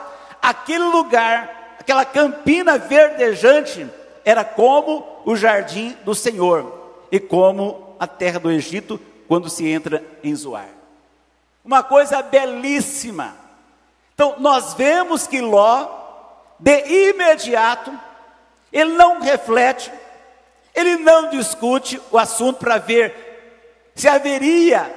aquele 0.41 0.85
lugar, 0.85 1.62
aquela 1.79 2.05
campina 2.05 2.77
verdejante, 2.77 3.87
era 4.25 4.43
como 4.43 5.05
o 5.25 5.35
jardim 5.35 5.95
do 6.03 6.15
Senhor 6.15 7.05
e 7.11 7.19
como 7.19 7.95
a 7.99 8.07
terra 8.07 8.39
do 8.39 8.51
Egito 8.51 8.99
quando 9.27 9.49
se 9.49 9.67
entra 9.67 10.03
em 10.23 10.35
Zoar. 10.35 10.69
Uma 11.63 11.81
coisa 11.83 12.21
belíssima. 12.21 13.35
Então, 14.13 14.35
nós 14.39 14.73
vemos 14.73 15.27
que 15.27 15.41
Ló, 15.41 15.87
de 16.59 17.09
imediato, 17.09 17.91
ele 18.71 18.93
não 18.93 19.21
reflete, 19.21 19.91
ele 20.75 20.97
não 20.97 21.29
discute 21.29 22.01
o 22.11 22.17
assunto 22.17 22.59
para 22.59 22.77
ver 22.77 23.91
se 23.95 24.07
haveria 24.07 24.93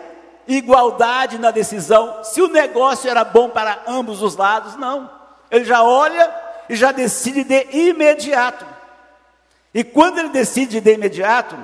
igualdade 0.49 1.38
na 1.38 1.50
decisão, 1.50 2.23
se 2.25 2.40
o 2.40 2.49
negócio 2.49 3.11
era 3.11 3.25
bom 3.25 3.49
para 3.49 3.83
ambos 3.87 4.23
os 4.23 4.37
lados. 4.37 4.76
Não. 4.76 5.11
Ele 5.50 5.64
já 5.64 5.83
olha 5.83 6.46
e 6.69 6.77
já 6.77 6.93
decide 6.93 7.45
de 7.45 7.67
imediato. 7.73 8.67
E 9.73 9.85
quando 9.85 10.19
ele 10.19 10.31
decide 10.31 10.81
de 10.81 10.93
imediato, 10.93 11.57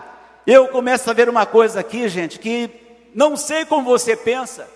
eu 0.46 0.68
começo 0.68 1.08
a 1.10 1.14
ver 1.14 1.28
uma 1.28 1.46
coisa 1.46 1.80
aqui, 1.80 2.08
gente, 2.08 2.38
que 2.38 2.70
não 3.14 3.36
sei 3.36 3.64
como 3.64 3.84
você 3.84 4.16
pensa, 4.16 4.68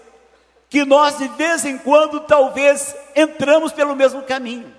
que 0.68 0.84
nós 0.84 1.18
de 1.18 1.28
vez 1.28 1.64
em 1.64 1.78
quando 1.78 2.20
talvez 2.20 2.94
entramos 3.14 3.72
pelo 3.72 3.94
mesmo 3.94 4.22
caminho. 4.22 4.72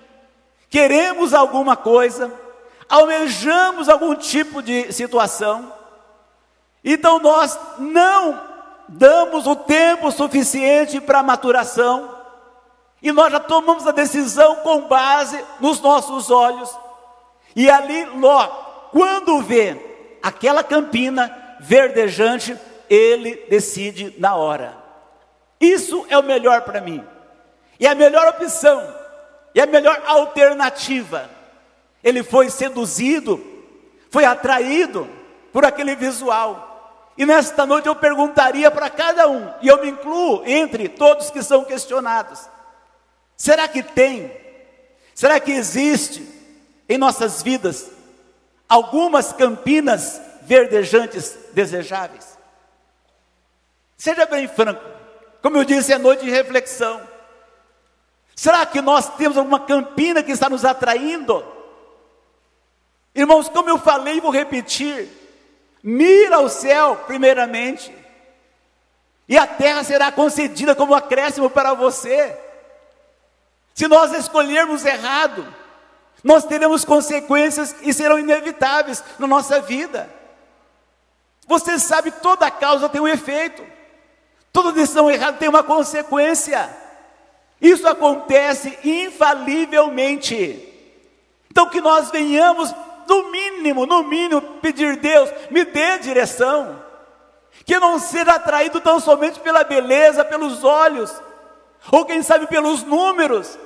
Queremos 0.70 1.32
alguma 1.32 1.76
coisa, 1.76 2.32
almejamos 2.88 3.88
algum 3.88 4.14
tipo 4.14 4.62
de 4.62 4.92
situação, 4.92 5.72
então 6.84 7.18
nós 7.18 7.58
não 7.78 8.40
damos 8.88 9.46
o 9.46 9.54
tempo 9.54 10.10
suficiente 10.10 11.00
para 11.00 11.22
maturação, 11.22 12.17
e 13.02 13.12
nós 13.12 13.32
já 13.32 13.40
tomamos 13.40 13.86
a 13.86 13.92
decisão 13.92 14.56
com 14.56 14.88
base 14.88 15.42
nos 15.60 15.80
nossos 15.80 16.30
olhos, 16.30 16.70
e 17.54 17.70
ali 17.70 18.04
Ló, 18.04 18.46
quando 18.92 19.40
vê 19.42 19.76
aquela 20.22 20.62
campina 20.62 21.56
verdejante, 21.60 22.56
ele 22.88 23.46
decide 23.48 24.14
na 24.18 24.34
hora. 24.34 24.76
Isso 25.60 26.06
é 26.08 26.16
o 26.16 26.22
melhor 26.22 26.62
para 26.62 26.80
mim. 26.80 27.04
E 27.80 27.86
a 27.86 27.94
melhor 27.94 28.28
opção, 28.28 28.82
e 29.54 29.60
a 29.60 29.66
melhor 29.66 30.02
alternativa 30.06 31.30
ele 32.02 32.22
foi 32.22 32.48
seduzido, 32.48 33.44
foi 34.10 34.24
atraído 34.24 35.08
por 35.52 35.64
aquele 35.64 35.96
visual. 35.96 37.12
E 37.16 37.26
nesta 37.26 37.66
noite 37.66 37.88
eu 37.88 37.94
perguntaria 37.94 38.70
para 38.70 38.88
cada 38.88 39.28
um, 39.28 39.52
e 39.60 39.68
eu 39.68 39.80
me 39.82 39.90
incluo 39.90 40.42
entre 40.46 40.88
todos 40.88 41.30
que 41.30 41.42
são 41.42 41.64
questionados: 41.64 42.48
será 43.38 43.66
que 43.66 43.82
tem? 43.82 44.30
Será 45.14 45.40
que 45.40 45.52
existe 45.52 46.22
em 46.86 46.98
nossas 46.98 47.42
vidas 47.42 47.90
algumas 48.68 49.32
campinas 49.32 50.20
verdejantes 50.42 51.38
desejáveis? 51.54 52.36
Seja 53.96 54.26
bem 54.26 54.46
franco, 54.46 54.84
como 55.40 55.56
eu 55.56 55.64
disse, 55.64 55.92
é 55.92 55.98
noite 55.98 56.24
de 56.24 56.30
reflexão. 56.30 57.00
Será 58.34 58.64
que 58.66 58.80
nós 58.80 59.16
temos 59.16 59.36
alguma 59.36 59.60
campina 59.60 60.22
que 60.22 60.30
está 60.30 60.48
nos 60.48 60.64
atraindo? 60.64 61.44
Irmãos, 63.14 63.48
como 63.48 63.68
eu 63.68 63.78
falei 63.78 64.20
vou 64.20 64.30
repetir, 64.30 65.08
mira 65.82 66.36
ao 66.36 66.48
céu 66.48 66.94
primeiramente, 67.06 67.92
e 69.28 69.36
a 69.36 69.46
terra 69.46 69.82
será 69.82 70.12
concedida 70.12 70.74
como 70.74 70.94
acréscimo 70.94 71.50
para 71.50 71.74
você. 71.74 72.36
Se 73.78 73.86
nós 73.86 74.12
escolhermos 74.12 74.84
errado, 74.84 75.46
nós 76.24 76.44
teremos 76.44 76.84
consequências 76.84 77.76
e 77.80 77.94
serão 77.94 78.18
inevitáveis 78.18 79.04
na 79.20 79.28
nossa 79.28 79.60
vida. 79.60 80.10
Você 81.46 81.78
sabe, 81.78 82.10
toda 82.10 82.50
causa 82.50 82.88
tem 82.88 83.00
um 83.00 83.06
efeito, 83.06 83.64
toda 84.52 84.72
decisão 84.72 85.08
errada 85.08 85.36
tem 85.36 85.48
uma 85.48 85.62
consequência. 85.62 86.68
Isso 87.60 87.86
acontece 87.86 88.76
infalivelmente. 88.82 90.60
Então 91.48 91.70
que 91.70 91.80
nós 91.80 92.10
venhamos, 92.10 92.74
no 93.06 93.30
mínimo, 93.30 93.86
no 93.86 94.02
mínimo, 94.02 94.42
pedir 94.60 94.96
Deus, 94.96 95.30
me 95.52 95.64
dê 95.64 95.98
direção. 95.98 96.82
Que 97.64 97.78
não 97.78 98.00
seja 98.00 98.32
atraído 98.32 98.80
tão 98.80 98.98
somente 98.98 99.38
pela 99.38 99.62
beleza, 99.62 100.24
pelos 100.24 100.64
olhos, 100.64 101.14
ou 101.92 102.04
quem 102.04 102.24
sabe 102.24 102.48
pelos 102.48 102.82
números. 102.82 103.56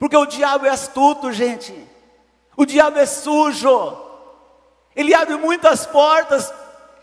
Porque 0.00 0.16
o 0.16 0.24
diabo 0.24 0.64
é 0.64 0.70
astuto, 0.70 1.30
gente. 1.30 1.74
O 2.56 2.64
diabo 2.64 2.98
é 2.98 3.04
sujo. 3.04 3.98
Ele 4.96 5.12
abre 5.12 5.36
muitas 5.36 5.84
portas 5.84 6.50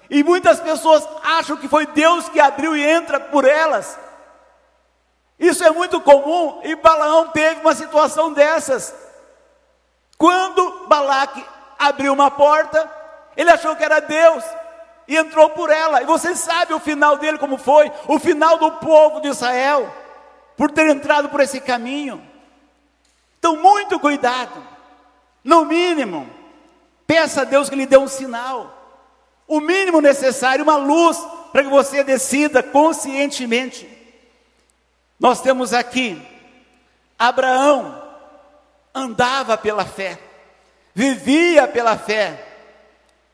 e 0.09 0.23
muitas 0.23 0.59
pessoas 0.59 1.07
acham 1.23 1.55
que 1.57 1.67
foi 1.67 1.85
Deus 1.85 2.27
que 2.27 2.39
abriu 2.39 2.75
e 2.75 2.83
entra 2.83 3.19
por 3.19 3.45
elas. 3.45 3.99
Isso 5.37 5.63
é 5.63 5.69
muito 5.69 6.01
comum 6.01 6.59
e 6.63 6.75
Balaão 6.75 7.27
teve 7.27 7.61
uma 7.61 7.75
situação 7.75 8.33
dessas. 8.33 8.95
Quando 10.17 10.87
Balaque 10.87 11.45
abriu 11.77 12.11
uma 12.11 12.31
porta, 12.31 12.91
ele 13.35 13.51
achou 13.51 13.75
que 13.75 13.83
era 13.83 13.99
Deus 13.99 14.43
e 15.07 15.15
entrou 15.15 15.51
por 15.51 15.69
ela. 15.69 16.01
E 16.01 16.05
você 16.05 16.35
sabe 16.35 16.73
o 16.73 16.79
final 16.79 17.15
dele 17.17 17.37
como 17.37 17.59
foi? 17.59 17.91
O 18.07 18.17
final 18.17 18.57
do 18.57 18.71
povo 18.71 19.21
de 19.21 19.27
Israel, 19.27 19.87
por 20.57 20.71
ter 20.71 20.89
entrado 20.89 21.29
por 21.29 21.41
esse 21.41 21.61
caminho. 21.61 22.36
Então, 23.39 23.57
muito 23.57 23.99
cuidado. 23.99 24.65
No 25.43 25.65
mínimo, 25.65 26.29
peça 27.05 27.41
a 27.41 27.45
Deus 27.45 27.69
que 27.69 27.75
lhe 27.75 27.85
dê 27.85 27.97
um 27.97 28.07
sinal. 28.07 28.73
O 29.47 29.59
mínimo 29.59 30.01
necessário, 30.01 30.63
uma 30.63 30.77
luz, 30.77 31.17
para 31.51 31.63
que 31.63 31.69
você 31.69 32.03
decida 32.03 32.61
conscientemente 32.61 33.97
nós 35.19 35.41
temos 35.41 35.73
aqui 35.73 36.21
Abraão 37.17 38.03
andava 38.93 39.57
pela 39.57 39.85
fé, 39.85 40.19
vivia 40.93 41.67
pela 41.67 41.97
fé. 41.97 42.43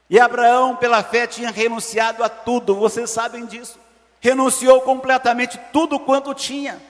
E 0.09 0.19
Abraão, 0.19 0.75
pela 0.75 1.01
fé, 1.03 1.25
tinha 1.25 1.49
renunciado 1.49 2.23
a 2.23 2.29
tudo, 2.29 2.75
vocês 2.75 3.09
sabem 3.09 3.45
disso. 3.45 3.79
Renunciou 4.21 4.81
completamente 4.81 5.59
tudo 5.71 5.99
quanto 5.99 6.33
tinha. 6.33 6.81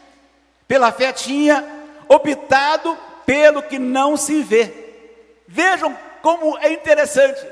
Pela 0.67 0.91
fé 0.91 1.11
tinha 1.11 1.63
optado 2.07 2.97
pelo 3.25 3.63
que 3.63 3.79
não 3.79 4.17
se 4.17 4.41
vê. 4.41 4.71
Vejam 5.47 5.97
como 6.21 6.57
é 6.59 6.71
interessante. 6.71 7.45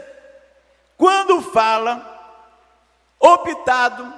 Quando 0.97 1.41
fala 1.41 2.07
optado, 3.19 4.13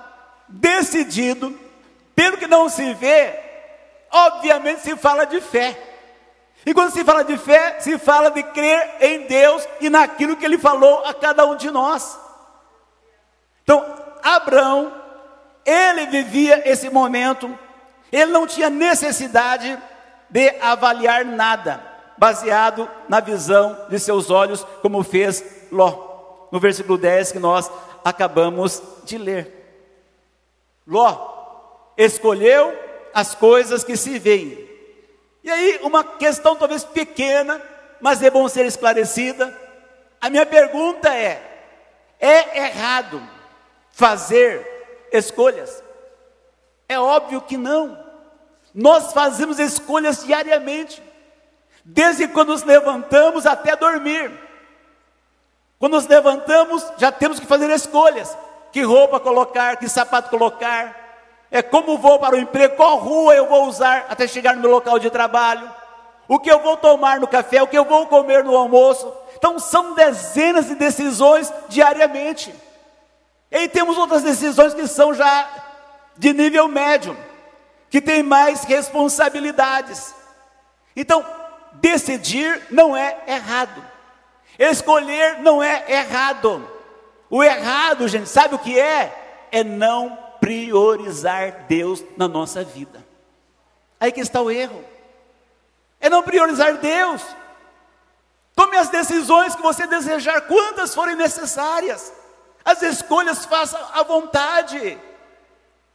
decidido, 0.47 1.57
pelo 2.15 2.37
que 2.37 2.47
não 2.47 2.69
se 2.69 2.93
vê, 2.93 3.39
obviamente 4.11 4.81
se 4.81 4.95
fala 4.95 5.25
de 5.25 5.41
fé. 5.41 5.77
E 6.65 6.73
quando 6.73 6.91
se 6.91 7.03
fala 7.03 7.23
de 7.23 7.37
fé, 7.37 7.79
se 7.79 7.97
fala 7.97 8.31
de 8.31 8.43
crer 8.43 8.95
em 9.01 9.27
Deus 9.27 9.67
e 9.81 9.89
naquilo 9.89 10.37
que 10.37 10.45
Ele 10.45 10.57
falou 10.57 11.03
a 11.05 11.13
cada 11.13 11.45
um 11.45 11.57
de 11.57 11.69
nós. 11.69 12.17
Então, 13.63 13.83
Abraão, 14.21 15.03
ele 15.65 16.07
vivia 16.07 16.69
esse 16.69 16.89
momento, 16.89 17.57
ele 18.11 18.31
não 18.31 18.45
tinha 18.45 18.69
necessidade 18.69 19.67
de 19.67 19.92
avaliar 20.61 21.25
nada, 21.25 21.83
baseado 22.17 22.89
na 23.07 23.19
visão 23.19 23.85
de 23.89 23.99
seus 23.99 24.29
olhos, 24.29 24.65
como 24.81 25.03
fez 25.03 25.43
Ló, 25.71 26.47
no 26.51 26.59
versículo 26.59 26.97
10 26.97 27.33
que 27.33 27.39
nós 27.39 27.69
acabamos 28.03 28.81
de 29.03 29.17
ler. 29.17 29.51
Ló 30.87 31.31
escolheu 31.97 32.77
as 33.13 33.35
coisas 33.35 33.83
que 33.83 33.95
se 33.95 34.17
veem. 34.17 34.69
E 35.43 35.51
aí, 35.51 35.79
uma 35.83 36.03
questão 36.03 36.55
talvez 36.55 36.83
pequena, 36.83 37.61
mas 38.01 38.23
é 38.23 38.29
bom 38.29 38.47
ser 38.47 38.65
esclarecida. 38.65 39.55
A 40.19 40.29
minha 40.29 40.45
pergunta 40.45 41.13
é: 41.13 41.41
é 42.19 42.65
errado 42.65 43.21
fazer 43.91 45.09
escolhas? 45.11 45.83
É 46.87 46.99
óbvio 46.99 47.41
que 47.41 47.57
não. 47.57 48.02
Nós 48.73 49.13
fazemos 49.13 49.59
escolhas 49.59 50.23
diariamente, 50.23 51.01
desde 51.85 52.27
quando 52.27 52.49
nos 52.49 52.63
levantamos 52.63 53.45
até 53.45 53.75
dormir. 53.75 54.31
Quando 55.77 55.93
nos 55.93 56.07
levantamos, 56.07 56.85
já 56.97 57.11
temos 57.11 57.39
que 57.39 57.45
fazer 57.45 57.69
escolhas: 57.69 58.35
que 58.71 58.81
roupa 58.81 59.19
colocar, 59.19 59.77
que 59.77 59.87
sapato 59.87 60.29
colocar, 60.29 61.03
é 61.51 61.61
como 61.61 61.99
vou 61.99 62.17
para 62.17 62.35
o 62.35 62.39
emprego, 62.39 62.75
qual 62.75 62.97
rua 62.97 63.35
eu 63.35 63.47
vou 63.47 63.67
usar 63.67 64.07
até 64.09 64.27
chegar 64.27 64.55
no 64.55 64.61
meu 64.61 64.71
local 64.71 64.97
de 64.97 65.11
trabalho, 65.11 65.71
o 66.27 66.39
que 66.39 66.49
eu 66.49 66.59
vou 66.59 66.75
tomar 66.75 67.19
no 67.19 67.27
café, 67.27 67.61
o 67.61 67.67
que 67.67 67.77
eu 67.77 67.85
vou 67.85 68.07
comer 68.07 68.43
no 68.43 68.57
almoço. 68.57 69.13
Então 69.35 69.59
são 69.59 69.93
dezenas 69.93 70.65
de 70.65 70.75
decisões 70.75 71.53
diariamente. 71.69 72.55
E 73.51 73.67
temos 73.67 73.99
outras 73.99 74.23
decisões 74.23 74.73
que 74.73 74.87
são 74.87 75.13
já 75.13 75.47
de 76.17 76.33
nível 76.33 76.67
médio, 76.67 77.15
que 77.93 78.01
tem 78.01 78.23
mais 78.23 78.63
responsabilidades. 78.63 80.15
Então, 80.95 81.23
decidir 81.73 82.59
não 82.71 82.97
é 82.97 83.21
errado. 83.27 83.85
Escolher 84.57 85.37
não 85.43 85.61
é 85.61 85.85
errado. 85.87 86.67
O 87.29 87.43
errado, 87.43 88.07
gente, 88.07 88.27
sabe 88.27 88.55
o 88.55 88.57
que 88.57 88.79
é? 88.79 89.45
É 89.51 89.63
não 89.63 90.17
priorizar 90.39 91.65
Deus 91.67 92.03
na 92.17 92.27
nossa 92.27 92.63
vida. 92.63 93.05
Aí 93.99 94.11
que 94.11 94.21
está 94.21 94.41
o 94.41 94.49
erro. 94.49 94.83
É 96.01 96.09
não 96.09 96.23
priorizar 96.23 96.77
Deus. 96.77 97.21
Tome 98.55 98.75
as 98.75 98.89
decisões 98.89 99.55
que 99.55 99.61
você 99.61 99.85
desejar, 99.85 100.41
quantas 100.47 100.95
forem 100.95 101.15
necessárias. 101.15 102.11
As 102.65 102.81
escolhas 102.81 103.45
faça 103.45 103.77
à 103.93 104.01
vontade. 104.01 104.97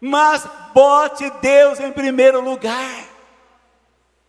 Mas 0.01 0.47
bote 0.73 1.29
Deus 1.41 1.81
em 1.81 1.91
primeiro 1.93 2.41
lugar. 2.41 3.05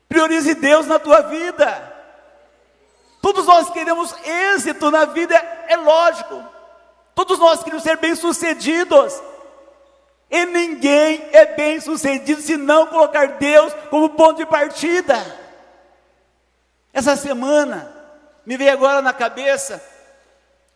Priorize 0.08 0.55
Deus 0.55 0.88
na 0.88 0.97
tua 0.97 1.21
vida. 1.21 1.97
Todos 3.21 3.45
nós 3.45 3.69
queremos 3.69 4.13
êxito 4.25 4.89
na 4.89 5.05
vida, 5.05 5.36
é 5.67 5.75
lógico. 5.75 6.43
Todos 7.13 7.38
nós 7.38 7.62
queremos 7.63 7.84
ser 7.84 7.97
bem-sucedidos. 7.97 9.21
E 10.32 10.45
ninguém 10.45 11.27
é 11.32 11.45
bem 11.45 11.79
sucedido 11.79 12.41
se 12.41 12.55
não 12.55 12.88
colocar 12.88 13.27
Deus 13.39 13.73
como 13.89 14.10
ponto 14.10 14.38
de 14.38 14.45
partida. 14.45 15.17
Essa 16.93 17.15
semana, 17.15 17.93
me 18.45 18.58
veio 18.58 18.71
agora 18.71 19.01
na 19.01 19.13
cabeça, 19.13 19.84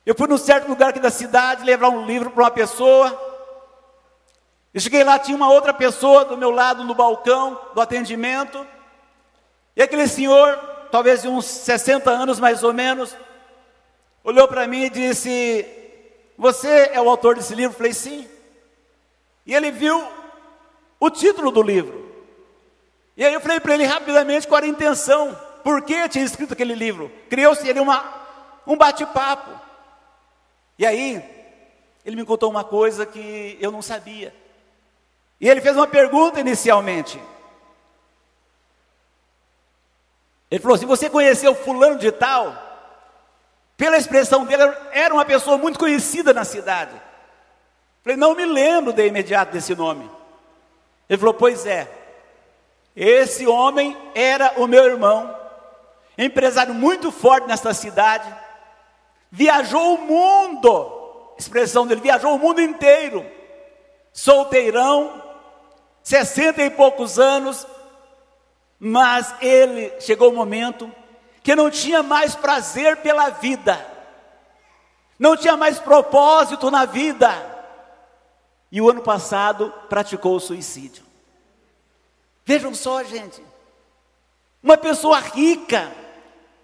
eu 0.06 0.14
fui 0.16 0.28
num 0.28 0.38
certo 0.38 0.68
lugar 0.68 0.90
aqui 0.90 1.00
da 1.00 1.10
cidade 1.10 1.64
levar 1.64 1.90
um 1.90 2.06
livro 2.06 2.30
para 2.30 2.44
uma 2.44 2.52
pessoa. 2.52 3.33
Eu 4.74 4.82
cheguei 4.82 5.04
lá, 5.04 5.20
tinha 5.20 5.38
uma 5.38 5.52
outra 5.52 5.72
pessoa 5.72 6.26
do 6.26 6.36
meu 6.36 6.50
lado 6.50 6.84
no 6.84 6.96
balcão 6.96 7.60
do 7.76 7.82
atendimento. 7.82 8.66
E 9.76 9.84
aquele 9.84 10.08
senhor, 10.08 10.58
talvez 10.92 11.22
de 11.22 11.28
uns 11.28 11.46
60 11.46 12.10
anos 12.10 12.40
mais 12.40 12.64
ou 12.64 12.74
menos, 12.74 13.16
olhou 14.24 14.48
para 14.48 14.68
mim 14.68 14.86
e 14.86 14.90
disse: 14.90 15.64
Você 16.38 16.90
é 16.92 17.00
o 17.00 17.08
autor 17.08 17.36
desse 17.36 17.54
livro? 17.54 17.74
Eu 17.74 17.78
falei: 17.78 17.94
Sim. 17.94 18.28
E 19.46 19.54
ele 19.54 19.70
viu 19.70 20.04
o 21.00 21.10
título 21.12 21.52
do 21.52 21.62
livro. 21.62 22.04
E 23.16 23.24
aí 23.24 23.32
eu 23.32 23.42
falei 23.42 23.60
para 23.60 23.76
ele 23.76 23.84
rapidamente 23.84 24.48
qual 24.48 24.58
era 24.58 24.66
a 24.66 24.70
intenção, 24.70 25.38
por 25.64 25.84
que 25.84 26.10
tinha 26.10 26.26
escrito 26.26 26.54
aquele 26.54 26.74
livro. 26.74 27.12
Criou-se 27.30 27.68
ele 27.68 27.80
uma, 27.80 28.04
um 28.66 28.76
bate-papo. 28.76 29.52
E 30.80 30.86
aí, 30.86 31.24
ele 32.04 32.16
me 32.16 32.26
contou 32.26 32.50
uma 32.50 32.64
coisa 32.64 33.06
que 33.06 33.56
eu 33.62 33.72
não 33.72 33.84
sabia. 33.84 34.34
E 35.44 35.50
ele 35.50 35.60
fez 35.60 35.76
uma 35.76 35.86
pergunta 35.86 36.40
inicialmente. 36.40 37.22
Ele 40.50 40.62
falou 40.62 40.76
assim: 40.76 40.86
Você 40.86 41.10
conheceu 41.10 41.54
Fulano 41.54 41.98
de 41.98 42.14
Tal? 42.14 42.56
Pela 43.76 43.98
expressão 43.98 44.46
dele, 44.46 44.64
era 44.94 45.14
uma 45.14 45.26
pessoa 45.26 45.58
muito 45.58 45.78
conhecida 45.78 46.34
na 46.34 46.46
cidade. 46.46 46.94
Falei: 48.04 48.16
Não 48.16 48.34
me 48.34 48.46
lembro 48.46 48.94
de 48.94 49.06
imediato 49.06 49.52
desse 49.52 49.76
nome. 49.76 50.10
Ele 51.10 51.20
falou: 51.20 51.34
Pois 51.34 51.66
é, 51.66 51.92
esse 52.96 53.46
homem 53.46 53.98
era 54.16 54.54
o 54.56 54.66
meu 54.66 54.86
irmão, 54.86 55.38
empresário 56.18 56.74
muito 56.74 57.12
forte 57.12 57.50
nesta 57.50 57.74
cidade, 57.74 58.34
viajou 59.30 59.96
o 59.96 60.02
mundo, 60.04 61.34
expressão 61.38 61.86
dele, 61.86 62.00
viajou 62.00 62.34
o 62.34 62.40
mundo 62.40 62.62
inteiro, 62.62 63.30
solteirão, 64.14 65.22
sessenta 66.04 66.62
e 66.62 66.70
poucos 66.70 67.18
anos, 67.18 67.66
mas 68.78 69.34
ele 69.42 69.94
chegou 70.02 70.30
o 70.30 70.34
um 70.34 70.36
momento 70.36 70.92
que 71.42 71.56
não 71.56 71.72
tinha 71.72 72.04
mais 72.04 72.36
prazer 72.36 72.98
pela 72.98 73.30
vida, 73.30 73.80
não 75.18 75.38
tinha 75.38 75.56
mais 75.56 75.80
propósito 75.80 76.70
na 76.70 76.86
vida, 76.86 77.34
e 78.72 78.82
o 78.82 78.90
ano 78.90 79.02
passado 79.02 79.74
praticou 79.88 80.36
o 80.36 80.40
suicídio. 80.40 81.04
Vejam 82.46 82.74
só, 82.74 83.04
gente. 83.04 83.42
Uma 84.62 84.78
pessoa 84.78 85.20
rica, 85.20 85.92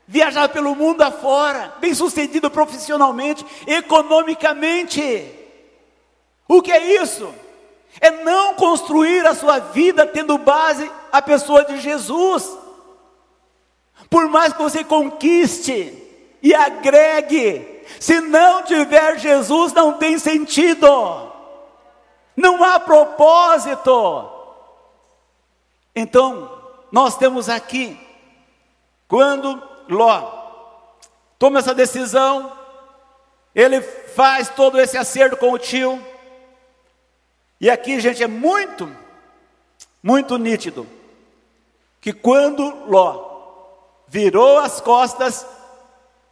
viajar 0.07 0.49
pelo 0.49 0.75
mundo 0.75 1.01
afora, 1.01 1.73
bem 1.79 1.93
sucedido 1.93 2.49
profissionalmente, 2.49 3.45
economicamente. 3.67 5.35
O 6.47 6.61
que 6.61 6.71
é 6.71 7.01
isso? 7.01 7.33
É 7.99 8.11
não 8.11 8.55
construir 8.55 9.25
a 9.25 9.33
sua 9.33 9.59
vida 9.59 10.05
tendo 10.05 10.37
base 10.37 10.89
a 11.11 11.21
pessoa 11.21 11.65
de 11.65 11.79
Jesus. 11.79 12.57
Por 14.09 14.27
mais 14.27 14.53
que 14.53 14.61
você 14.61 14.83
conquiste 14.83 15.93
e 16.41 16.53
agregue, 16.53 17.83
se 17.99 18.21
não 18.21 18.63
tiver 18.63 19.17
Jesus, 19.19 19.73
não 19.73 19.93
tem 19.93 20.17
sentido, 20.17 21.31
não 22.35 22.63
há 22.63 22.79
propósito. 22.79 24.29
Então, 25.95 26.49
nós 26.91 27.17
temos 27.17 27.49
aqui, 27.49 27.99
quando 29.07 29.61
Ló 29.89 30.39
toma 31.37 31.59
essa 31.59 31.73
decisão, 31.73 32.51
ele 33.53 33.81
faz 33.81 34.49
todo 34.49 34.79
esse 34.79 34.97
acerto 34.97 35.37
com 35.37 35.51
o 35.51 35.57
tio, 35.57 36.01
e 37.59 37.69
aqui, 37.69 37.99
gente, 37.99 38.23
é 38.23 38.27
muito, 38.27 38.89
muito 40.01 40.37
nítido, 40.37 40.87
que 41.99 42.13
quando 42.13 42.85
Ló 42.85 43.29
virou 44.07 44.59
as 44.59 44.79
costas, 44.79 45.45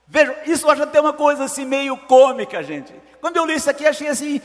veja, 0.08 0.36
isso 0.46 0.74
já 0.76 0.88
tem 0.88 1.02
uma 1.02 1.14
coisa 1.14 1.44
assim 1.44 1.66
meio 1.66 1.98
cômica, 1.98 2.64
gente. 2.64 2.94
Quando 3.20 3.38
eu 3.38 3.46
li 3.46 3.56
isso 3.56 3.70
aqui, 3.70 3.86
achei 3.86 4.08
assim, 4.08 4.42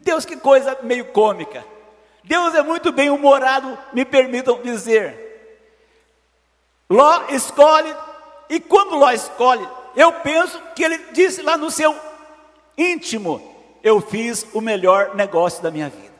Deus, 0.00 0.24
que 0.24 0.36
coisa 0.36 0.76
meio 0.82 1.06
cômica. 1.06 1.64
Deus 2.24 2.54
é 2.54 2.62
muito 2.62 2.92
bem 2.92 3.10
humorado, 3.10 3.76
me 3.92 4.04
permitam 4.04 4.62
dizer. 4.62 5.22
Ló 6.88 7.24
escolhe, 7.28 7.94
e 8.48 8.60
quando 8.60 8.96
Ló 8.96 9.10
escolhe, 9.10 9.68
eu 9.94 10.12
penso 10.12 10.60
que 10.74 10.82
ele 10.84 10.98
disse 11.12 11.42
lá 11.42 11.56
no 11.56 11.70
seu 11.70 11.94
íntimo: 12.76 13.54
Eu 13.82 14.00
fiz 14.00 14.46
o 14.52 14.60
melhor 14.60 15.14
negócio 15.14 15.62
da 15.62 15.70
minha 15.70 15.88
vida. 15.88 16.11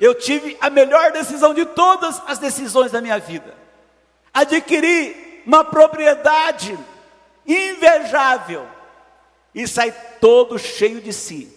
Eu 0.00 0.14
tive 0.14 0.56
a 0.60 0.70
melhor 0.70 1.12
decisão 1.12 1.52
de 1.52 1.64
todas 1.64 2.22
as 2.26 2.38
decisões 2.38 2.92
da 2.92 3.00
minha 3.00 3.18
vida. 3.18 3.54
Adquiri 4.32 5.42
uma 5.46 5.64
propriedade 5.64 6.78
invejável 7.46 8.66
e 9.54 9.66
sai 9.66 9.92
todo 10.20 10.58
cheio 10.58 11.00
de 11.00 11.12
si. 11.12 11.52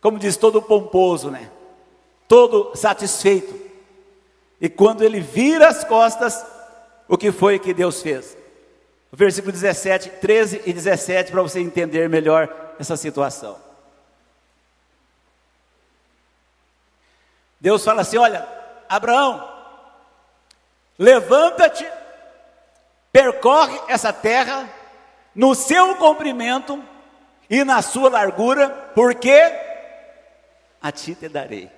Como 0.00 0.18
diz 0.18 0.36
todo 0.36 0.62
pomposo, 0.62 1.30
né? 1.30 1.50
todo 2.28 2.72
satisfeito. 2.74 3.54
E 4.60 4.68
quando 4.68 5.02
ele 5.02 5.20
vira 5.20 5.68
as 5.68 5.84
costas, 5.84 6.44
o 7.08 7.16
que 7.16 7.30
foi 7.30 7.58
que 7.58 7.74
Deus 7.74 8.02
fez? 8.02 8.36
Versículo 9.12 9.52
17, 9.52 10.10
13 10.20 10.62
e 10.66 10.72
17, 10.72 11.32
para 11.32 11.42
você 11.42 11.60
entender 11.60 12.08
melhor 12.08 12.74
essa 12.78 12.96
situação. 12.96 13.56
Deus 17.60 17.84
fala 17.84 18.02
assim: 18.02 18.18
Olha, 18.18 18.46
Abraão, 18.88 19.48
levanta-te, 20.98 21.86
percorre 23.12 23.80
essa 23.88 24.12
terra 24.12 24.68
no 25.34 25.54
seu 25.54 25.96
comprimento 25.96 26.82
e 27.48 27.64
na 27.64 27.82
sua 27.82 28.10
largura, 28.10 28.68
porque 28.94 29.40
a 30.82 30.92
ti 30.92 31.14
te 31.14 31.28
darei. 31.28 31.70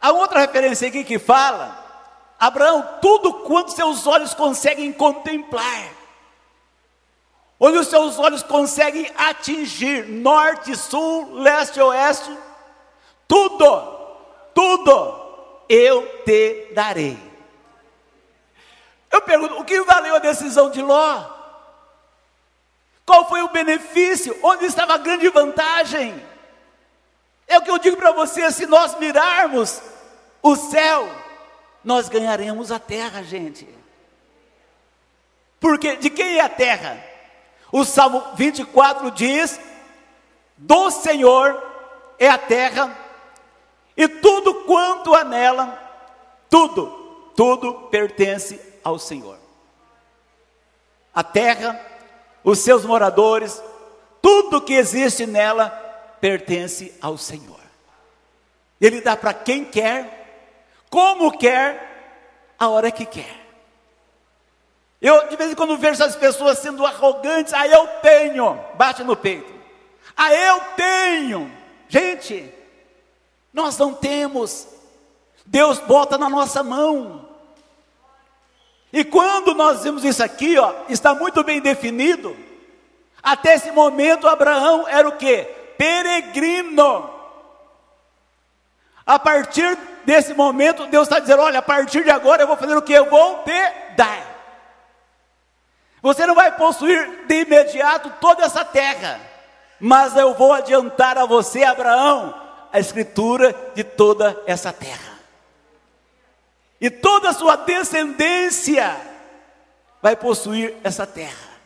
Há 0.00 0.12
outra 0.12 0.40
referência 0.40 0.88
aqui 0.88 1.04
que 1.04 1.18
fala: 1.18 1.84
Abraão, 2.38 2.98
tudo 3.00 3.32
quanto 3.44 3.72
seus 3.72 4.06
olhos 4.06 4.34
conseguem 4.34 4.92
contemplar, 4.92 5.90
onde 7.58 7.78
os 7.78 7.88
seus 7.88 8.18
olhos 8.18 8.42
conseguem 8.42 9.10
atingir, 9.16 10.06
norte, 10.06 10.76
sul, 10.76 11.34
leste, 11.34 11.80
oeste, 11.80 12.30
tudo, 13.26 14.05
tudo 14.56 15.62
eu 15.68 16.22
te 16.24 16.72
darei. 16.72 17.18
Eu 19.12 19.20
pergunto: 19.20 19.60
o 19.60 19.64
que 19.66 19.82
valeu 19.82 20.16
a 20.16 20.18
decisão 20.18 20.70
de 20.70 20.80
Ló? 20.80 21.24
Qual 23.04 23.28
foi 23.28 23.42
o 23.42 23.50
benefício? 23.50 24.34
Onde 24.42 24.64
estava 24.64 24.94
a 24.94 24.98
grande 24.98 25.28
vantagem? 25.28 26.26
É 27.46 27.58
o 27.58 27.62
que 27.62 27.70
eu 27.70 27.78
digo 27.78 27.98
para 27.98 28.12
você: 28.12 28.50
se 28.50 28.64
nós 28.64 28.98
mirarmos 28.98 29.82
o 30.42 30.56
céu, 30.56 31.06
nós 31.84 32.08
ganharemos 32.08 32.72
a 32.72 32.78
terra, 32.78 33.22
gente. 33.22 33.68
Porque 35.60 35.96
de 35.96 36.08
quem 36.08 36.38
é 36.38 36.40
a 36.40 36.48
terra? 36.48 36.98
O 37.70 37.84
Salmo 37.84 38.24
24 38.36 39.10
diz: 39.10 39.60
Do 40.56 40.90
Senhor 40.90 41.62
é 42.18 42.28
a 42.30 42.38
terra, 42.38 43.05
e 43.96 44.08
tudo 44.08 44.54
quanto 44.64 45.14
há 45.14 45.24
nela, 45.24 45.78
tudo, 46.50 46.86
tudo 47.34 47.88
pertence 47.88 48.60
ao 48.84 48.98
Senhor. 48.98 49.38
A 51.14 51.24
terra, 51.24 51.80
os 52.44 52.58
seus 52.58 52.84
moradores, 52.84 53.62
tudo 54.20 54.60
que 54.60 54.74
existe 54.74 55.26
nela 55.26 55.70
pertence 56.20 56.94
ao 57.00 57.16
Senhor. 57.16 57.56
Ele 58.80 59.00
dá 59.00 59.16
para 59.16 59.32
quem 59.32 59.64
quer 59.64 60.16
como 60.90 61.36
quer, 61.36 62.54
a 62.58 62.68
hora 62.68 62.90
que 62.90 63.04
quer. 63.04 63.44
Eu 65.00 65.28
de 65.28 65.36
vez 65.36 65.52
em 65.52 65.54
quando 65.54 65.76
vejo 65.76 66.02
essas 66.02 66.16
pessoas 66.16 66.58
sendo 66.58 66.86
arrogantes, 66.86 67.52
ah, 67.52 67.66
eu 67.66 67.86
tenho, 68.00 68.58
bate 68.74 69.04
no 69.04 69.14
peito. 69.14 69.52
Ah, 70.16 70.32
eu 70.32 70.60
tenho. 70.74 71.52
Gente, 71.88 72.50
nós 73.56 73.78
não 73.78 73.94
temos. 73.94 74.68
Deus 75.46 75.78
bota 75.78 76.18
na 76.18 76.28
nossa 76.28 76.62
mão. 76.62 77.26
E 78.92 79.02
quando 79.02 79.54
nós 79.54 79.82
vemos 79.82 80.04
isso 80.04 80.22
aqui, 80.22 80.58
ó, 80.58 80.74
está 80.90 81.14
muito 81.14 81.42
bem 81.42 81.58
definido. 81.58 82.36
Até 83.22 83.54
esse 83.54 83.70
momento 83.70 84.28
Abraão 84.28 84.86
era 84.86 85.08
o 85.08 85.16
que? 85.16 85.44
Peregrino. 85.78 87.10
A 89.06 89.18
partir 89.18 89.78
desse 90.04 90.34
momento, 90.34 90.86
Deus 90.88 91.08
está 91.08 91.18
dizendo: 91.18 91.40
olha, 91.40 91.60
a 91.60 91.62
partir 91.62 92.04
de 92.04 92.10
agora 92.10 92.42
eu 92.42 92.46
vou 92.46 92.58
fazer 92.58 92.76
o 92.76 92.82
que? 92.82 92.92
Eu 92.92 93.08
vou 93.08 93.42
te 93.42 93.94
dar. 93.96 94.36
Você 96.02 96.26
não 96.26 96.34
vai 96.34 96.52
possuir 96.52 97.24
de 97.26 97.40
imediato 97.40 98.12
toda 98.20 98.44
essa 98.44 98.66
terra, 98.66 99.18
mas 99.80 100.14
eu 100.14 100.34
vou 100.34 100.52
adiantar 100.52 101.16
a 101.16 101.24
você, 101.24 101.64
Abraão, 101.64 102.45
a 102.76 102.78
escritura 102.78 103.56
de 103.74 103.82
toda 103.82 104.38
essa 104.46 104.70
terra. 104.70 105.18
E 106.78 106.90
toda 106.90 107.30
a 107.30 107.32
sua 107.32 107.56
descendência 107.56 108.94
vai 110.02 110.14
possuir 110.14 110.74
essa 110.84 111.06
terra. 111.06 111.56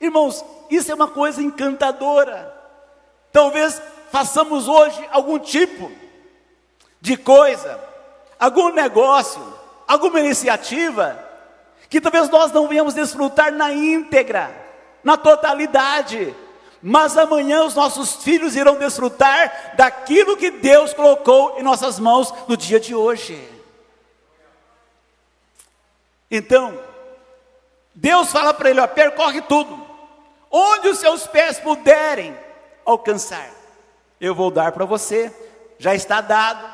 Irmãos, 0.00 0.44
isso 0.68 0.90
é 0.90 0.94
uma 0.96 1.06
coisa 1.06 1.40
encantadora. 1.40 2.52
Talvez 3.30 3.80
façamos 4.10 4.66
hoje 4.66 5.08
algum 5.12 5.38
tipo 5.38 5.92
de 7.00 7.16
coisa, 7.16 7.78
algum 8.36 8.70
negócio, 8.72 9.40
alguma 9.86 10.18
iniciativa, 10.18 11.16
que 11.88 12.00
talvez 12.00 12.28
nós 12.28 12.50
não 12.50 12.66
venhamos 12.66 12.94
desfrutar 12.94 13.52
na 13.52 13.72
íntegra, 13.72 14.50
na 15.04 15.16
totalidade, 15.16 16.34
mas 16.86 17.16
amanhã 17.16 17.64
os 17.64 17.74
nossos 17.74 18.16
filhos 18.16 18.54
irão 18.54 18.76
desfrutar 18.76 19.72
daquilo 19.74 20.36
que 20.36 20.50
Deus 20.50 20.92
colocou 20.92 21.58
em 21.58 21.62
nossas 21.62 21.98
mãos 21.98 22.30
no 22.46 22.58
dia 22.58 22.78
de 22.78 22.94
hoje. 22.94 23.42
Então, 26.30 26.78
Deus 27.94 28.30
fala 28.30 28.52
para 28.52 28.68
ele: 28.68 28.80
ó, 28.80 28.86
percorre 28.86 29.40
tudo, 29.40 29.82
onde 30.50 30.88
os 30.88 30.98
seus 30.98 31.26
pés 31.26 31.58
puderem 31.58 32.36
alcançar, 32.84 33.48
eu 34.20 34.34
vou 34.34 34.50
dar 34.50 34.70
para 34.72 34.84
você, 34.84 35.34
já 35.78 35.94
está 35.94 36.20
dado, 36.20 36.68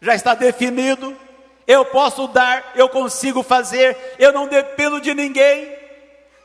já 0.00 0.14
está 0.14 0.36
definido, 0.36 1.18
eu 1.66 1.84
posso 1.84 2.28
dar, 2.28 2.70
eu 2.76 2.88
consigo 2.88 3.42
fazer, 3.42 4.14
eu 4.20 4.32
não 4.32 4.46
dependo 4.46 5.00
de 5.00 5.12
ninguém, 5.14 5.76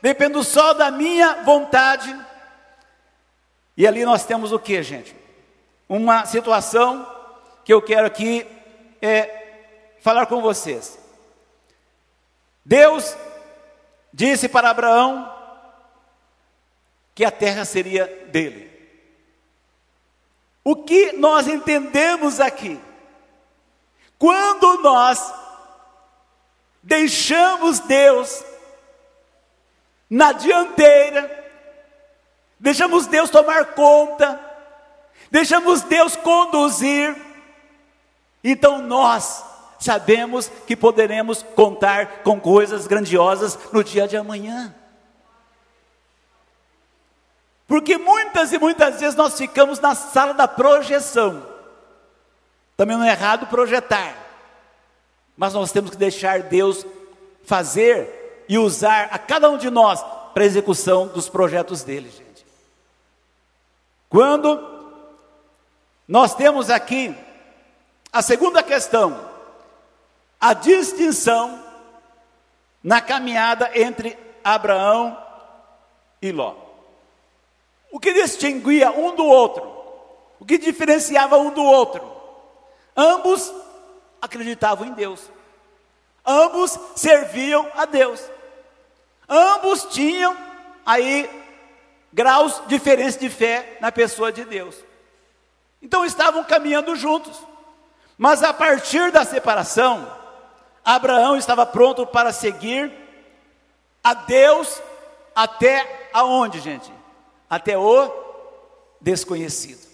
dependo 0.02 0.42
só 0.42 0.74
da 0.74 0.90
minha 0.90 1.44
vontade. 1.44 2.25
E 3.76 3.86
ali 3.86 4.04
nós 4.04 4.24
temos 4.24 4.52
o 4.52 4.58
que, 4.58 4.82
gente? 4.82 5.14
Uma 5.88 6.24
situação 6.24 7.06
que 7.64 7.72
eu 7.72 7.82
quero 7.82 8.06
aqui 8.06 8.46
é, 9.02 9.46
falar 10.00 10.26
com 10.26 10.40
vocês. 10.40 10.98
Deus 12.64 13.16
disse 14.12 14.48
para 14.48 14.70
Abraão 14.70 15.32
que 17.14 17.24
a 17.24 17.30
terra 17.30 17.64
seria 17.64 18.06
dele. 18.28 18.70
O 20.64 20.74
que 20.74 21.12
nós 21.12 21.46
entendemos 21.46 22.40
aqui? 22.40 22.80
Quando 24.18 24.82
nós 24.82 25.32
deixamos 26.82 27.80
Deus 27.80 28.44
na 30.08 30.32
dianteira, 30.32 31.45
deixamos 32.58 33.06
Deus 33.06 33.30
tomar 33.30 33.74
conta, 33.74 34.40
deixamos 35.30 35.82
Deus 35.82 36.16
conduzir, 36.16 37.16
então 38.42 38.80
nós 38.80 39.44
sabemos 39.78 40.50
que 40.66 40.76
poderemos 40.76 41.42
contar 41.42 42.22
com 42.22 42.40
coisas 42.40 42.86
grandiosas 42.86 43.58
no 43.72 43.84
dia 43.84 44.08
de 44.08 44.16
amanhã. 44.16 44.74
Porque 47.66 47.98
muitas 47.98 48.52
e 48.52 48.58
muitas 48.58 49.00
vezes 49.00 49.16
nós 49.16 49.36
ficamos 49.36 49.80
na 49.80 49.94
sala 49.94 50.32
da 50.32 50.46
projeção. 50.46 51.42
Também 52.76 52.96
não 52.96 53.04
é 53.04 53.10
errado 53.10 53.46
projetar, 53.46 54.14
mas 55.36 55.52
nós 55.54 55.72
temos 55.72 55.90
que 55.90 55.96
deixar 55.96 56.42
Deus 56.42 56.86
fazer 57.44 58.44
e 58.48 58.58
usar 58.58 59.08
a 59.10 59.18
cada 59.18 59.50
um 59.50 59.58
de 59.58 59.70
nós 59.70 60.04
para 60.32 60.42
a 60.42 60.46
execução 60.46 61.08
dos 61.08 61.28
projetos 61.28 61.82
dele. 61.82 62.25
Quando 64.08 64.76
nós 66.06 66.34
temos 66.34 66.70
aqui 66.70 67.14
a 68.12 68.22
segunda 68.22 68.62
questão, 68.62 69.28
a 70.40 70.52
distinção 70.52 71.62
na 72.82 73.00
caminhada 73.00 73.70
entre 73.74 74.16
Abraão 74.44 75.16
e 76.22 76.30
Ló. 76.30 76.54
O 77.90 77.98
que 77.98 78.12
distinguia 78.12 78.90
um 78.92 79.14
do 79.16 79.24
outro? 79.24 79.76
O 80.38 80.44
que 80.44 80.58
diferenciava 80.58 81.36
um 81.38 81.50
do 81.50 81.64
outro? 81.64 82.16
Ambos 82.96 83.52
acreditavam 84.20 84.86
em 84.86 84.92
Deus. 84.92 85.20
Ambos 86.24 86.78
serviam 86.94 87.68
a 87.74 87.84
Deus. 87.84 88.22
Ambos 89.28 89.84
tinham 89.86 90.36
aí 90.84 91.45
graus 92.12 92.62
diferentes 92.66 93.16
de 93.16 93.28
fé 93.28 93.78
na 93.80 93.92
pessoa 93.92 94.32
de 94.32 94.44
Deus. 94.44 94.76
Então 95.80 96.04
estavam 96.04 96.42
caminhando 96.44 96.96
juntos. 96.96 97.38
Mas 98.18 98.42
a 98.42 98.52
partir 98.52 99.12
da 99.12 99.24
separação, 99.24 100.10
Abraão 100.84 101.36
estava 101.36 101.66
pronto 101.66 102.06
para 102.06 102.32
seguir 102.32 102.92
a 104.02 104.14
Deus 104.14 104.80
até 105.34 106.08
aonde, 106.12 106.60
gente? 106.60 106.90
Até 107.50 107.76
o 107.76 108.10
desconhecido. 109.00 109.86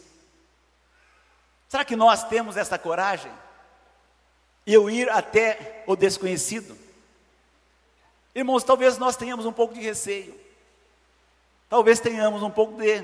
Será 1.69 1.85
que 1.85 1.97
nós 1.97 2.25
temos 2.25 2.57
essa 2.57 2.79
coragem? 2.79 3.33
Eu 4.67 4.89
ir 4.89 5.11
até 5.11 5.83
o 5.87 5.97
desconhecido? 5.97 6.77
Irmãos, 8.35 8.63
talvez 8.63 8.99
nós 8.99 9.17
tenhamos 9.17 9.47
um 9.47 9.53
pouco 9.53 9.75
de 9.75 9.81
receio. 9.81 10.39
Talvez 11.73 12.01
tenhamos 12.01 12.43
um 12.43 12.51
pouco 12.51 12.75
de 12.83 13.03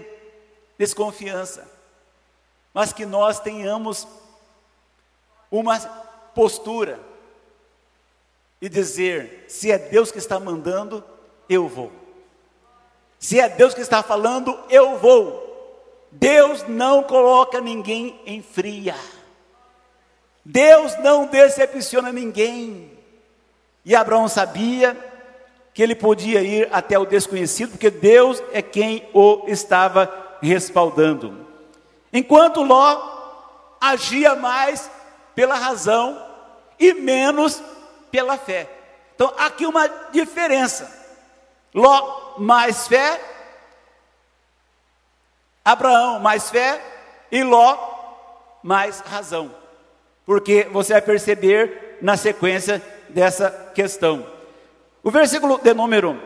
desconfiança. 0.77 1.67
Mas 2.75 2.93
que 2.93 3.07
nós 3.07 3.41
tenhamos 3.41 4.07
uma 5.51 5.81
postura 6.35 7.01
e 8.61 8.69
dizer: 8.69 9.47
se 9.49 9.73
é 9.73 9.79
Deus 9.79 10.13
que 10.13 10.19
está 10.19 10.39
mandando, 10.39 11.03
eu 11.49 11.67
vou. 11.67 11.91
Se 13.19 13.41
é 13.41 13.49
Deus 13.49 13.73
que 13.73 13.81
está 13.81 14.03
falando, 14.03 14.55
eu 14.69 14.99
vou. 14.99 16.05
Deus 16.13 16.63
não 16.69 17.03
coloca 17.03 17.63
ninguém 17.63 18.21
em 18.27 18.43
fria. 18.43 18.95
Deus 20.45 20.95
não 20.99 21.25
decepciona 21.25 22.13
ninguém. 22.13 22.93
E 23.83 23.97
Abraão 23.97 24.29
sabia 24.29 25.08
que 25.79 25.83
ele 25.85 25.95
podia 25.95 26.43
ir 26.43 26.69
até 26.73 26.99
o 26.99 27.07
desconhecido, 27.07 27.71
porque 27.71 27.89
Deus 27.89 28.43
é 28.53 28.61
quem 28.61 29.09
o 29.15 29.45
estava 29.47 30.13
respaldando. 30.43 31.47
Enquanto 32.13 32.65
Ló 32.65 33.77
agia 33.81 34.35
mais 34.35 34.91
pela 35.37 35.55
razão 35.55 36.21
e 36.81 36.93
menos 36.95 37.63
pela 38.11 38.37
fé. 38.37 38.69
Então, 39.15 39.33
aqui 39.39 39.67
uma 39.67 39.87
diferença. 40.11 40.93
Ló 41.73 42.35
mais 42.39 42.89
fé, 42.89 43.21
Abraão 45.65 46.19
mais 46.19 46.51
fé 46.51 46.83
e 47.31 47.45
Ló 47.45 47.79
mais 48.65 48.99
razão. 48.99 49.55
Porque 50.27 50.65
você 50.73 50.95
vai 50.95 51.03
perceber 51.03 51.99
na 52.03 52.17
sequência 52.17 52.83
dessa 53.11 53.71
questão. 53.77 54.38
O 55.03 55.11
versículo 55.11 55.59
de 55.59 55.73
número 55.75 56.21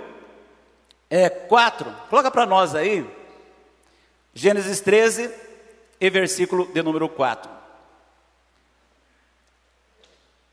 é, 1.11 1.29
4, 1.29 1.95
coloca 2.09 2.31
para 2.31 2.47
nós 2.47 2.75
aí, 2.75 3.07
Gênesis 4.35 4.81
13 4.81 5.31
e 6.01 6.11
versículo 6.11 6.67
de 6.73 6.83
número 6.83 7.09
4. 7.09 7.51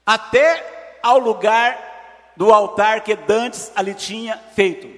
Até 0.06 1.00
ao 1.02 1.18
lugar 1.18 2.34
do 2.36 2.54
altar 2.54 3.02
que 3.02 3.16
Dantes 3.16 3.72
ali 3.76 3.94
tinha 3.94 4.38
feito. 4.54 4.90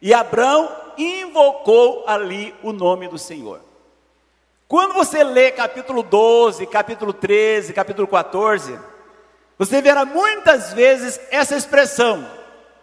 E 0.00 0.14
Abraão 0.14 0.70
invocou 0.96 2.04
ali 2.06 2.54
o 2.62 2.72
nome 2.72 3.08
do 3.08 3.18
Senhor. 3.18 3.60
Quando 4.68 4.94
você 4.94 5.22
lê 5.22 5.50
capítulo 5.50 6.02
12, 6.02 6.66
capítulo 6.66 7.12
13, 7.12 7.72
capítulo 7.72 8.08
14, 8.08 8.78
você 9.58 9.82
verá 9.82 10.04
muitas 10.04 10.72
vezes 10.72 11.20
essa 11.30 11.56
expressão: 11.56 12.26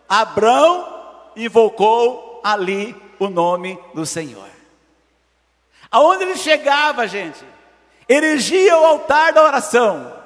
Abraão 0.09 1.31
invocou 1.35 2.41
ali 2.43 2.95
o 3.19 3.29
nome 3.29 3.79
do 3.93 4.05
Senhor. 4.05 4.49
Aonde 5.91 6.23
ele 6.23 6.35
chegava, 6.35 7.07
gente, 7.07 7.45
erigia 8.07 8.77
o 8.77 8.85
altar 8.85 9.31
da 9.33 9.43
oração, 9.43 10.19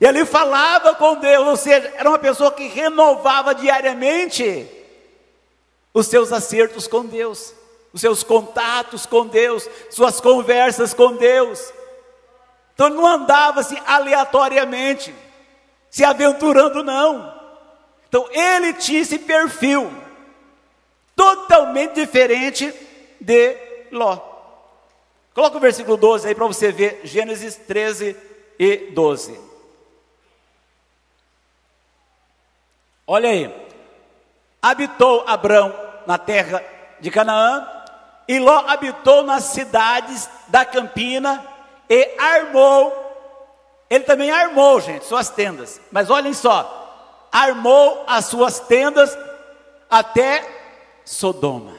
e 0.00 0.06
ali 0.06 0.24
falava 0.24 0.94
com 0.94 1.16
Deus, 1.16 1.46
ou 1.46 1.56
seja, 1.56 1.92
era 1.96 2.08
uma 2.08 2.18
pessoa 2.18 2.52
que 2.52 2.68
renovava 2.68 3.54
diariamente 3.54 4.68
os 5.92 6.06
seus 6.06 6.32
acertos 6.32 6.86
com 6.86 7.04
Deus, 7.04 7.54
os 7.92 8.00
seus 8.00 8.22
contatos 8.22 9.06
com 9.06 9.26
Deus, 9.26 9.68
suas 9.90 10.20
conversas 10.20 10.92
com 10.92 11.16
Deus. 11.16 11.72
Então 12.74 12.86
ele 12.86 12.96
não 12.96 13.06
andava 13.06 13.60
assim 13.60 13.78
aleatoriamente, 13.86 15.12
se 15.90 16.04
aventurando, 16.04 16.84
não. 16.84 17.37
Então 18.08 18.28
ele 18.32 18.72
tinha 18.74 19.00
esse 19.00 19.18
perfil, 19.18 19.90
totalmente 21.14 21.94
diferente 21.94 22.72
de 23.20 23.56
Ló. 23.92 24.18
Coloca 25.34 25.56
o 25.56 25.60
versículo 25.60 25.96
12 25.96 26.28
aí 26.28 26.34
para 26.34 26.46
você 26.46 26.72
ver, 26.72 27.00
Gênesis 27.04 27.56
13 27.56 28.16
e 28.58 28.76
12. 28.92 29.38
Olha 33.06 33.30
aí. 33.30 33.68
Habitou 34.60 35.24
Abrão 35.26 35.72
na 36.06 36.18
terra 36.18 36.64
de 37.00 37.10
Canaã, 37.10 37.66
e 38.28 38.38
Ló 38.38 38.64
habitou 38.66 39.22
nas 39.22 39.44
cidades 39.44 40.28
da 40.48 40.64
Campina 40.64 41.42
e 41.88 42.14
armou. 42.18 43.06
Ele 43.88 44.04
também 44.04 44.30
armou, 44.30 44.78
gente, 44.80 45.06
suas 45.06 45.30
tendas. 45.30 45.80
Mas 45.90 46.10
olhem 46.10 46.34
só, 46.34 46.77
armou 47.38 48.04
as 48.08 48.24
suas 48.24 48.58
tendas 48.58 49.16
até 49.88 50.44
Sodoma. 51.04 51.78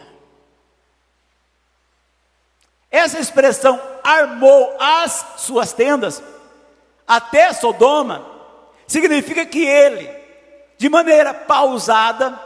Essa 2.89 3.19
expressão 3.19 3.79
armou 4.01 4.77
as 4.79 5.25
suas 5.37 5.73
tendas 5.73 6.23
até 7.05 7.51
Sodoma 7.51 8.25
significa 8.87 9.45
que 9.45 9.65
ele, 9.65 10.09
de 10.77 10.87
maneira 10.87 11.33
pausada, 11.33 12.39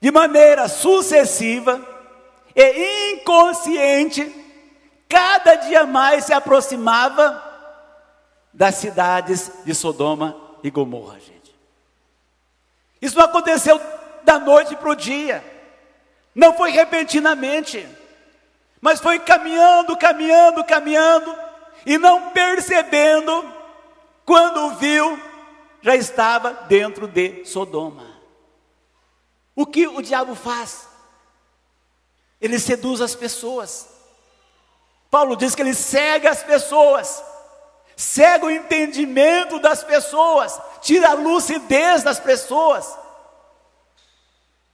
de 0.00 0.10
maneira 0.10 0.68
sucessiva 0.68 1.80
e 2.54 3.12
inconsciente, 3.12 4.24
cada 5.06 5.54
dia 5.56 5.84
mais 5.84 6.24
se 6.24 6.32
aproximava 6.32 7.42
das 8.54 8.76
cidades 8.76 9.52
de 9.64 9.74
Sodoma 9.74 10.45
e 10.66 10.70
Gomorra, 10.70 11.20
gente. 11.20 11.54
Isso 13.00 13.16
não 13.16 13.24
aconteceu 13.24 13.80
da 14.24 14.38
noite 14.38 14.74
para 14.74 14.90
o 14.90 14.96
dia, 14.96 15.44
não 16.34 16.54
foi 16.54 16.70
repentinamente, 16.70 17.88
mas 18.80 19.00
foi 19.00 19.20
caminhando, 19.20 19.96
caminhando, 19.96 20.64
caminhando, 20.64 21.38
e 21.84 21.96
não 21.98 22.30
percebendo, 22.30 23.54
quando 24.24 24.74
viu, 24.76 25.18
já 25.80 25.94
estava 25.94 26.52
dentro 26.52 27.06
de 27.06 27.44
Sodoma. 27.44 28.16
O 29.54 29.64
que 29.64 29.86
o 29.86 30.02
diabo 30.02 30.34
faz? 30.34 30.88
Ele 32.40 32.58
seduz 32.58 33.00
as 33.00 33.14
pessoas. 33.14 33.88
Paulo 35.08 35.36
diz 35.36 35.54
que 35.54 35.62
ele 35.62 35.74
cega 35.74 36.30
as 36.30 36.42
pessoas, 36.42 37.22
cega 37.96 38.44
o 38.44 38.50
entendimento 38.50 39.58
das 39.58 39.82
pessoas, 39.82 40.60
tira 40.82 41.10
a 41.10 41.14
lucidez 41.14 42.02
das 42.02 42.20
pessoas. 42.20 42.96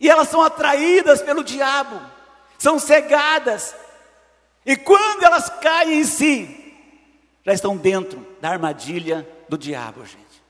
E 0.01 0.11
elas 0.11 0.29
são 0.29 0.43
atraídas 0.43 1.23
pelo 1.23 1.45
diabo, 1.45 2.01
são 2.59 2.81
cegadas. 2.81 3.77
E 4.67 4.77
quando 4.77 5.23
elas 5.23 5.49
caem 5.49 6.01
em 6.01 6.05
si, 6.05 6.59
já 7.47 7.53
estão 7.53 7.77
dentro 7.77 8.27
da 8.41 8.51
armadilha 8.51 9.27
do 9.49 9.57
diabo, 9.57 10.05
gente. 10.05 10.43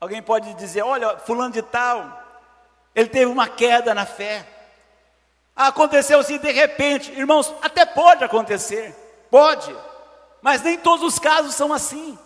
Alguém 0.00 0.22
pode 0.22 0.54
dizer: 0.54 0.82
olha, 0.82 1.18
fulano 1.18 1.52
de 1.52 1.60
tal, 1.60 2.24
ele 2.94 3.10
teve 3.10 3.26
uma 3.26 3.48
queda 3.48 3.94
na 3.94 4.06
fé. 4.06 4.46
Aconteceu 5.54 6.20
assim 6.20 6.38
de 6.38 6.52
repente, 6.52 7.10
irmãos, 7.12 7.52
até 7.62 7.84
pode 7.84 8.24
acontecer, 8.24 8.94
pode, 9.30 9.74
mas 10.46 10.62
nem 10.62 10.78
todos 10.78 11.04
os 11.04 11.18
casos 11.18 11.56
são 11.56 11.72
assim. 11.72 12.16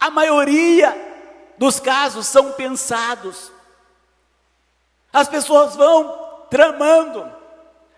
A 0.00 0.08
maioria 0.08 0.96
dos 1.58 1.78
casos 1.78 2.26
são 2.26 2.52
pensados. 2.52 3.52
As 5.12 5.28
pessoas 5.28 5.76
vão 5.76 6.46
tramando, 6.48 7.30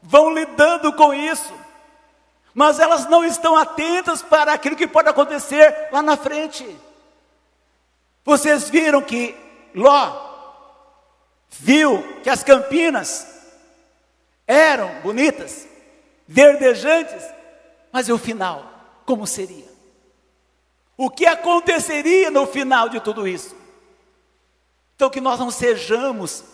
vão 0.02 0.34
lidando 0.34 0.92
com 0.94 1.14
isso, 1.14 1.54
mas 2.52 2.80
elas 2.80 3.08
não 3.08 3.24
estão 3.24 3.56
atentas 3.56 4.22
para 4.22 4.52
aquilo 4.52 4.74
que 4.74 4.88
pode 4.88 5.08
acontecer 5.08 5.88
lá 5.92 6.02
na 6.02 6.16
frente. 6.16 6.76
Vocês 8.24 8.68
viram 8.68 9.02
que 9.02 9.36
Ló 9.72 10.20
viu 11.48 12.02
que 12.24 12.28
as 12.28 12.42
campinas 12.42 13.24
eram 14.48 15.00
bonitas, 15.00 15.64
verdejantes, 16.26 17.22
mas 17.92 18.08
e 18.08 18.12
o 18.12 18.18
final? 18.18 18.73
Como 19.04 19.26
seria? 19.26 19.72
O 20.96 21.10
que 21.10 21.26
aconteceria 21.26 22.30
no 22.30 22.46
final 22.46 22.88
de 22.88 23.00
tudo 23.00 23.26
isso? 23.26 23.54
Então, 24.94 25.10
que 25.10 25.20
nós 25.20 25.40
não 25.40 25.50
sejamos 25.50 26.44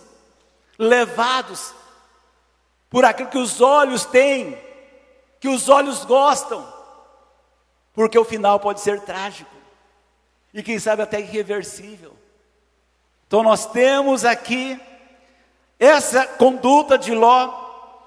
levados 0.79 1.75
por 2.89 3.05
aquilo 3.05 3.29
que 3.29 3.39
os 3.39 3.61
olhos 3.61 4.05
têm, 4.05 4.59
que 5.39 5.49
os 5.49 5.69
olhos 5.69 6.05
gostam, 6.05 6.67
porque 7.93 8.19
o 8.19 8.25
final 8.25 8.59
pode 8.59 8.81
ser 8.81 9.01
trágico 9.03 9.55
e 10.53 10.63
quem 10.63 10.79
sabe 10.79 11.03
até 11.03 11.21
irreversível. 11.21 12.17
Então 13.27 13.43
nós 13.43 13.67
temos 13.67 14.25
aqui 14.25 14.81
essa 15.79 16.27
conduta 16.27 16.99
de 16.99 17.15
Ló 17.15 17.49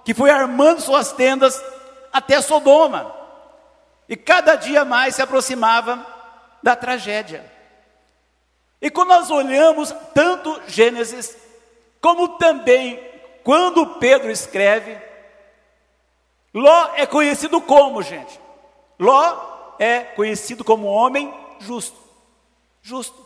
que 0.03 0.13
foi 0.13 0.29
armando 0.29 0.81
suas 0.81 1.13
tendas 1.13 1.63
até 2.11 2.41
Sodoma. 2.41 3.22
E 4.07 4.15
cada 4.15 4.55
dia 4.55 4.83
mais 4.83 5.15
se 5.15 5.21
aproximava 5.21 6.05
da 6.61 6.75
tragédia. 6.75 7.51
E 8.81 8.89
quando 8.89 9.09
nós 9.09 9.31
olhamos 9.31 9.93
tanto 10.13 10.61
Gênesis 10.67 11.37
como 12.01 12.37
também 12.37 12.99
quando 13.43 13.95
Pedro 13.95 14.29
escreve, 14.29 14.97
Ló 16.53 16.91
é 16.95 17.05
conhecido 17.05 17.59
como, 17.59 18.01
gente? 18.01 18.39
Ló 18.99 19.75
é 19.79 20.01
conhecido 20.01 20.63
como 20.63 20.87
homem 20.87 21.33
justo. 21.59 21.97
Justo. 22.81 23.25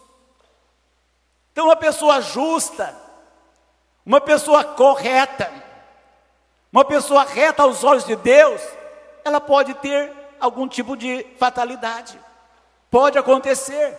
Então, 1.51 1.65
uma 1.65 1.75
pessoa 1.75 2.21
justa, 2.21 2.95
uma 4.05 4.21
pessoa 4.21 4.63
correta, 4.63 5.51
uma 6.71 6.85
pessoa 6.85 7.23
reta 7.23 7.63
aos 7.63 7.83
olhos 7.83 8.05
de 8.05 8.15
Deus, 8.15 8.61
ela 9.25 9.41
pode 9.41 9.73
ter 9.75 10.13
algum 10.39 10.67
tipo 10.67 10.95
de 10.95 11.26
fatalidade. 11.38 12.19
Pode 12.89 13.17
acontecer. 13.17 13.97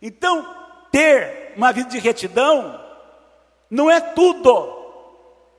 Então, 0.00 0.46
ter 0.90 1.52
uma 1.56 1.72
vida 1.72 1.90
de 1.90 1.98
retidão 1.98 2.80
não 3.70 3.90
é 3.90 4.00
tudo. 4.00 4.80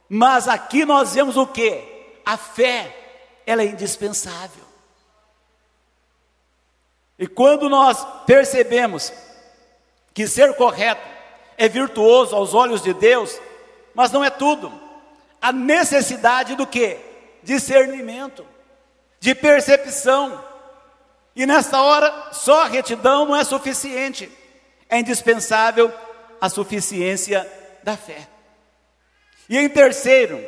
Mas 0.08 0.48
aqui 0.48 0.86
nós 0.86 1.16
vemos 1.16 1.38
o 1.38 1.48
que? 1.48 1.84
A 2.26 2.38
fé, 2.38 2.96
ela 3.46 3.62
é 3.64 3.66
indispensável. 3.66 4.64
E 7.18 7.28
quando 7.28 7.70
nós 7.70 8.06
percebemos 8.26 9.12
que 10.14 10.28
ser 10.28 10.56
correto 10.56 11.08
é 11.58 11.68
virtuoso 11.68 12.36
aos 12.36 12.54
olhos 12.54 12.82
de 12.82 12.94
Deus, 12.94 13.40
mas 13.94 14.12
não 14.12 14.24
é 14.24 14.30
tudo. 14.30 14.72
A 15.42 15.52
necessidade 15.52 16.56
do 16.56 16.66
que? 16.66 17.00
Discernimento, 17.42 18.46
de 19.24 19.34
percepção. 19.34 20.44
E 21.34 21.46
nessa 21.46 21.82
hora, 21.82 22.34
só 22.34 22.66
retidão 22.66 23.26
não 23.26 23.34
é 23.34 23.46
suficiente. 23.46 24.30
É 24.90 25.00
indispensável 25.00 25.94
a 26.42 26.50
suficiência 26.50 27.50
da 27.84 27.96
fé. 27.96 28.28
E 29.48 29.58
em 29.58 29.70
terceiro 29.70 30.46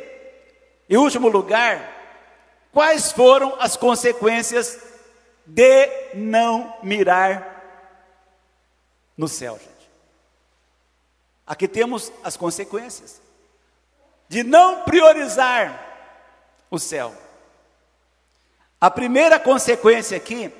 e 0.90 0.94
último 0.98 1.28
lugar, 1.28 1.90
quais 2.70 3.10
foram 3.12 3.56
as 3.58 3.78
consequências 3.78 4.78
de 5.46 6.12
não 6.12 6.76
mirar 6.82 7.64
no 9.16 9.26
céu, 9.26 9.54
gente? 9.58 9.90
Aqui 11.46 11.66
temos 11.66 12.12
as 12.22 12.36
consequências 12.36 13.22
de 14.28 14.42
não 14.42 14.82
priorizar 14.82 15.82
o 16.70 16.78
céu. 16.78 17.24
A 18.80 18.90
primeira 18.90 19.38
consequência 19.38 20.16
aqui 20.16 20.52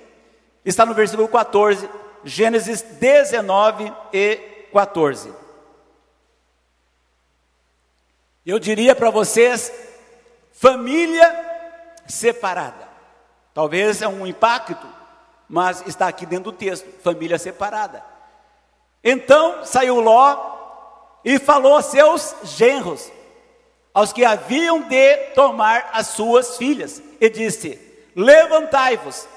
está 0.65 0.87
no 0.87 0.95
versículo 0.95 1.29
14, 1.29 1.89
Gênesis 2.25 2.81
19 2.81 3.93
e 4.13 4.37
14. 4.73 5.33
Eu 8.45 8.59
diria 8.59 8.97
para 8.97 9.11
vocês, 9.11 9.71
família 10.53 11.47
separada. 12.07 12.89
Talvez 13.53 14.01
é 14.01 14.09
um 14.09 14.27
impacto, 14.27 14.87
mas 15.49 15.87
está 15.87 16.09
aqui 16.09 16.25
dentro 16.25 16.53
do 16.53 16.57
texto, 16.57 16.87
família 17.03 17.39
separada. 17.39 18.03
Então 19.05 19.65
saiu 19.65 20.01
Ló 20.01 20.57
e 21.25 21.39
falou 21.39 21.77
a 21.77 21.83
seus 21.83 22.35
genros, 22.45 23.13
aos 23.93 24.13
que 24.13 24.25
haviam 24.25 24.81
de 24.83 25.17
tomar 25.35 25.91
as 25.93 26.09
suas 26.09 26.57
filhas, 26.57 27.03
e 27.21 27.29
disse: 27.29 27.86
Levantai-vos, 28.17 29.29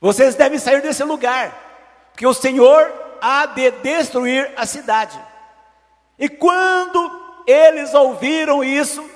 vocês 0.00 0.34
devem 0.34 0.58
sair 0.58 0.82
desse 0.82 1.04
lugar, 1.04 1.54
porque 2.10 2.26
o 2.26 2.34
Senhor 2.34 2.92
há 3.20 3.46
de 3.46 3.70
destruir 3.70 4.52
a 4.56 4.66
cidade. 4.66 5.16
E 6.18 6.28
quando 6.28 7.44
eles 7.46 7.94
ouviram 7.94 8.64
isso, 8.64 9.08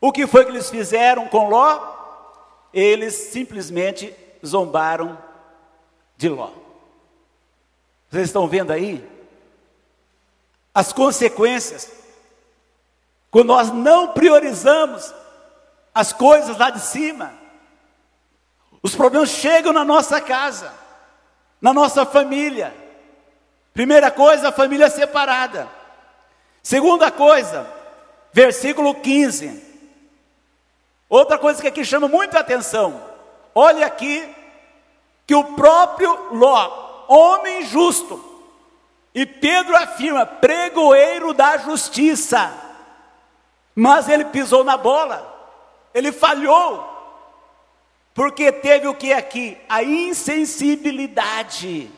o 0.00 0.10
que 0.10 0.26
foi 0.26 0.44
que 0.44 0.50
eles 0.50 0.68
fizeram 0.68 1.28
com 1.28 1.48
Ló? 1.48 1.96
Eles 2.74 3.14
simplesmente 3.14 4.12
zombaram 4.44 5.16
de 6.16 6.28
Ló. 6.28 6.50
Vocês 8.10 8.24
estão 8.24 8.48
vendo 8.48 8.72
aí? 8.72 9.06
As 10.74 10.92
consequências. 10.92 11.92
Quando 13.30 13.48
nós 13.48 13.70
não 13.70 14.08
priorizamos 14.08 15.14
as 15.94 16.12
coisas 16.12 16.56
lá 16.56 16.70
de 16.70 16.80
cima, 16.80 17.32
os 18.82 18.94
problemas 18.94 19.30
chegam 19.30 19.72
na 19.72 19.84
nossa 19.84 20.20
casa, 20.20 20.72
na 21.60 21.72
nossa 21.72 22.06
família. 22.06 22.74
Primeira 23.74 24.10
coisa, 24.10 24.48
a 24.48 24.52
família 24.52 24.88
separada. 24.88 25.68
Segunda 26.62 27.10
coisa, 27.10 27.66
versículo 28.32 28.94
15: 28.94 29.62
Outra 31.08 31.38
coisa 31.38 31.60
que 31.60 31.68
aqui 31.68 31.84
chama 31.84 32.08
muita 32.08 32.38
atenção. 32.38 33.02
Olha 33.54 33.86
aqui 33.86 34.34
que 35.26 35.34
o 35.34 35.44
próprio 35.54 36.34
Ló, 36.34 37.04
homem 37.08 37.66
justo, 37.66 38.24
e 39.14 39.26
Pedro 39.26 39.76
afirma, 39.76 40.24
pregoeiro 40.24 41.34
da 41.34 41.56
justiça, 41.58 42.52
mas 43.74 44.08
ele 44.08 44.26
pisou 44.26 44.62
na 44.62 44.76
bola, 44.76 45.37
ele 45.98 46.12
falhou, 46.12 46.86
porque 48.14 48.50
teve 48.50 48.88
o 48.88 48.94
que 48.94 49.12
aqui? 49.12 49.58
A 49.68 49.82
insensibilidade, 49.82 51.90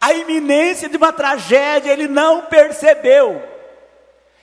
a 0.00 0.12
iminência 0.12 0.88
de 0.88 0.96
uma 0.96 1.12
tragédia, 1.12 1.92
ele 1.92 2.08
não 2.08 2.42
percebeu, 2.42 3.42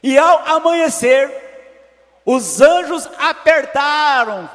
e 0.02 0.18
ao 0.18 0.48
amanhecer, 0.48 1.44
os 2.26 2.62
anjos 2.62 3.08
apertaram. 3.18 4.50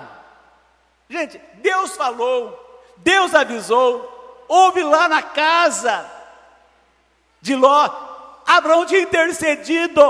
Gente, 1.09 1.40
Deus 1.55 1.96
falou, 1.96 2.59
Deus 2.98 3.34
avisou, 3.34 4.44
houve 4.48 4.82
lá 4.82 5.09
na 5.09 5.22
casa 5.22 6.09
de 7.40 7.55
Ló, 7.55 7.88
Abraão 8.46 8.84
tinha 8.84 9.01
intercedido, 9.01 10.01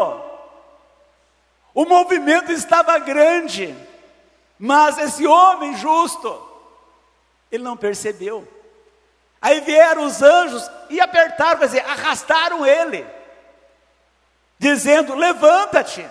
o 1.75 1.85
movimento 1.85 2.51
estava 2.51 2.99
grande, 2.99 3.75
mas 4.59 4.99
esse 4.99 5.27
homem 5.27 5.77
justo, 5.77 6.49
ele 7.51 7.63
não 7.63 7.77
percebeu. 7.77 8.47
Aí 9.41 9.61
vieram 9.61 10.05
os 10.05 10.21
anjos 10.21 10.71
e 10.91 11.01
apertaram, 11.01 11.61
quer 11.61 11.67
dizer, 11.67 11.85
arrastaram 11.87 12.67
ele, 12.67 13.07
dizendo: 14.59 15.15
Levanta-te, 15.15 16.07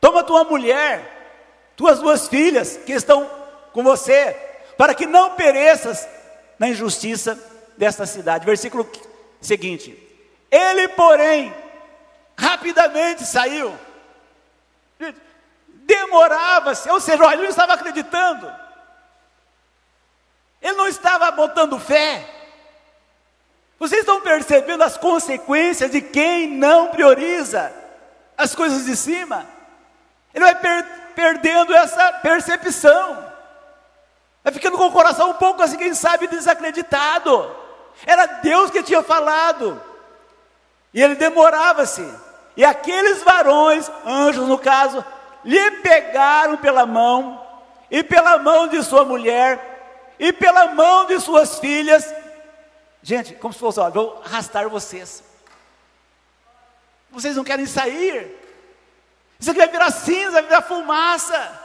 toma 0.00 0.22
tua 0.22 0.44
mulher, 0.44 1.72
tuas 1.76 2.00
duas 2.00 2.28
filhas 2.28 2.76
que 2.76 2.92
estão 2.92 3.28
com 3.72 3.82
você, 3.82 4.36
para 4.76 4.94
que 4.94 5.06
não 5.06 5.34
pereças 5.34 6.06
na 6.58 6.68
injustiça 6.68 7.38
desta 7.78 8.04
cidade. 8.04 8.44
Versículo 8.44 8.86
seguinte: 9.40 9.96
Ele, 10.50 10.88
porém, 10.88 11.54
rapidamente 12.36 13.24
saiu. 13.24 13.72
Demorava-se, 15.66 16.88
ou 16.90 17.00
seja, 17.00 17.32
ele 17.32 17.42
não 17.42 17.50
estava 17.50 17.74
acreditando. 17.74 18.52
Ele 20.60 20.76
não 20.76 20.86
estava 20.86 21.30
botando 21.30 21.78
fé. 21.78 22.28
Vocês 23.78 24.00
estão 24.00 24.20
percebendo 24.20 24.84
as 24.84 24.96
consequências 24.96 25.90
de 25.90 26.02
quem 26.02 26.48
não 26.48 26.88
prioriza 26.88 27.72
as 28.36 28.54
coisas 28.54 28.84
de 28.84 28.94
cima? 28.94 29.46
Ele 30.34 30.44
vai 30.44 30.54
per 30.54 31.00
perdendo 31.14 31.74
essa 31.74 32.12
percepção. 32.14 33.30
Vai 34.42 34.52
ficando 34.52 34.78
com 34.78 34.86
o 34.86 34.92
coração 34.92 35.30
um 35.30 35.34
pouco 35.34 35.62
assim, 35.62 35.76
quem 35.76 35.92
sabe, 35.92 36.28
desacreditado. 36.28 37.54
Era 38.06 38.26
Deus 38.26 38.70
que 38.70 38.82
tinha 38.82 39.02
falado. 39.02 39.82
E 40.94 41.02
ele 41.02 41.14
demorava-se. 41.14 42.08
E 42.56 42.64
aqueles 42.64 43.22
varões, 43.22 43.90
anjos 44.04 44.46
no 44.48 44.58
caso, 44.58 45.04
lhe 45.44 45.70
pegaram 45.82 46.56
pela 46.56 46.84
mão, 46.84 47.40
e 47.90 48.02
pela 48.02 48.38
mão 48.38 48.68
de 48.68 48.82
sua 48.82 49.04
mulher, 49.04 50.14
e 50.18 50.32
pela 50.32 50.66
mão 50.74 51.06
de 51.06 51.18
suas 51.20 51.58
filhas. 51.58 52.12
Gente, 53.02 53.34
como 53.34 53.54
se 53.54 53.60
fosse, 53.60 53.80
ó, 53.80 53.88
vou 53.90 54.22
arrastar 54.24 54.68
vocês. 54.68 55.24
Vocês 57.10 57.36
não 57.36 57.44
querem 57.44 57.66
sair. 57.66 58.36
Isso 59.38 59.50
aqui 59.50 59.58
vai 59.58 59.68
virar 59.68 59.90
cinza, 59.90 60.32
vai 60.32 60.42
virar 60.42 60.62
fumaça. 60.62 61.60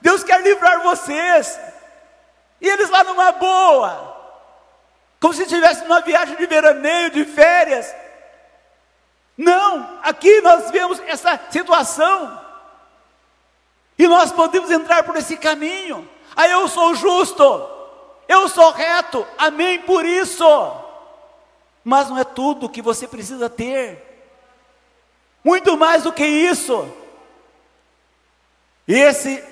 Deus 0.00 0.24
quer 0.24 0.40
livrar 0.42 0.82
vocês. 0.82 1.60
E 2.60 2.68
eles 2.68 2.90
lá 2.90 3.04
numa 3.04 3.32
boa, 3.32 4.16
como 5.20 5.34
se 5.34 5.42
estivesse 5.42 5.82
numa 5.82 6.00
viagem 6.00 6.36
de 6.36 6.46
veraneio, 6.46 7.10
de 7.10 7.24
férias. 7.24 7.94
Não, 9.38 10.00
aqui 10.02 10.40
nós 10.40 10.70
vemos 10.70 11.00
essa 11.06 11.40
situação. 11.48 12.38
E 13.96 14.06
nós 14.06 14.30
podemos 14.32 14.70
entrar 14.70 15.04
por 15.04 15.16
esse 15.16 15.36
caminho. 15.36 16.06
Aí 16.36 16.50
eu 16.50 16.68
sou 16.68 16.94
justo, 16.94 17.68
eu 18.28 18.48
sou 18.48 18.70
reto, 18.72 19.26
amém 19.38 19.80
por 19.80 20.04
isso. 20.04 20.44
Mas 21.82 22.10
não 22.10 22.18
é 22.18 22.24
tudo 22.24 22.68
que 22.68 22.82
você 22.82 23.08
precisa 23.08 23.48
ter. 23.48 24.04
Muito 25.42 25.76
mais 25.76 26.02
do 26.02 26.12
que 26.12 26.26
isso. 26.26 26.92
E 28.86 28.94
esse 28.94 29.42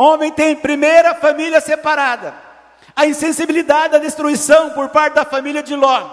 Homem 0.00 0.30
tem 0.30 0.54
primeira 0.54 1.12
família 1.16 1.60
separada, 1.60 2.32
a 2.94 3.04
insensibilidade 3.04 3.96
à 3.96 3.98
destruição 3.98 4.70
por 4.70 4.90
parte 4.90 5.14
da 5.14 5.24
família 5.24 5.60
de 5.60 5.74
Ló. 5.74 6.08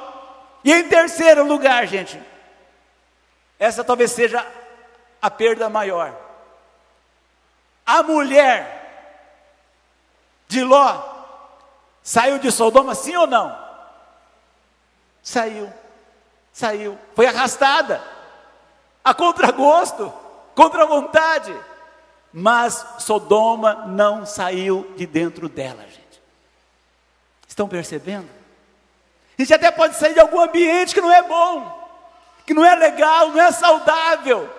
E 0.64 0.74
em 0.74 0.90
terceiro 0.90 1.46
lugar, 1.46 1.86
gente, 1.86 2.20
essa 3.60 3.84
talvez 3.84 4.12
seja 4.12 4.46
a 5.22 5.30
perda 5.30 5.70
maior. 5.70 6.14
A 7.86 8.04
mulher 8.04 8.74
de 10.48 10.64
Ló 10.64 11.02
saiu 12.04 12.40
de 12.40 12.52
Sodoma, 12.52 12.96
sim 12.96 13.16
ou 13.16 13.28
não? 13.28 13.58
Saiu, 15.22 15.72
saiu, 16.54 16.98
foi 17.16 17.26
arrastada, 17.26 18.04
a 19.04 19.14
contragosto, 19.14 20.14
contra 20.54 20.86
vontade 20.86 21.56
mas 22.38 22.86
Sodoma 23.00 23.86
não 23.88 24.26
saiu 24.26 24.94
de 24.98 25.06
dentro 25.06 25.48
dela, 25.48 25.82
gente. 25.84 26.22
Estão 27.48 27.66
percebendo? 27.66 28.28
A 29.40 29.42
gente 29.42 29.54
até 29.54 29.72
pode 29.72 29.96
sair 29.96 30.14
de 30.14 30.20
algum 30.20 30.42
ambiente 30.42 30.94
que 30.94 31.00
não 31.00 31.10
é 31.10 31.24
bom, 31.24 31.85
que 32.46 32.54
não 32.54 32.64
é 32.64 32.76
legal, 32.76 33.30
não 33.30 33.42
é 33.42 33.52
saudável. 33.52 34.50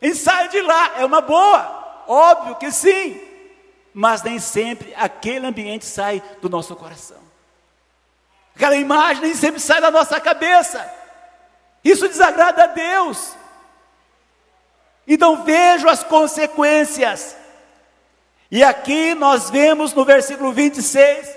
Gente 0.00 0.16
sai 0.16 0.48
de 0.48 0.60
lá, 0.60 0.92
é 0.98 1.04
uma 1.04 1.20
boa, 1.20 2.02
óbvio 2.06 2.56
que 2.56 2.70
sim, 2.70 3.20
mas 3.92 4.22
nem 4.22 4.38
sempre 4.38 4.94
aquele 4.96 5.46
ambiente 5.46 5.84
sai 5.84 6.22
do 6.40 6.48
nosso 6.48 6.74
coração. 6.76 7.18
Aquela 8.54 8.76
imagem 8.76 9.22
nem 9.22 9.34
sempre 9.34 9.60
sai 9.60 9.80
da 9.80 9.90
nossa 9.90 10.20
cabeça. 10.20 10.86
Isso 11.84 12.08
desagrada 12.08 12.64
a 12.64 12.66
Deus. 12.66 13.34
Então 15.06 15.44
vejo 15.44 15.88
as 15.88 16.04
consequências. 16.04 17.36
E 18.50 18.62
aqui 18.62 19.14
nós 19.14 19.48
vemos 19.48 19.94
no 19.94 20.04
versículo 20.04 20.52
26 20.52 21.36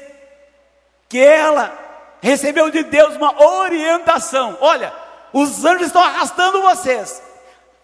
que 1.07 1.19
ela 1.19 1.77
recebeu 2.21 2.69
de 2.71 2.83
Deus 2.83 3.15
uma 3.15 3.41
orientação. 3.41 4.57
Olha, 4.59 4.93
os 5.33 5.65
anjos 5.65 5.87
estão 5.87 6.01
arrastando 6.01 6.61
vocês. 6.61 7.21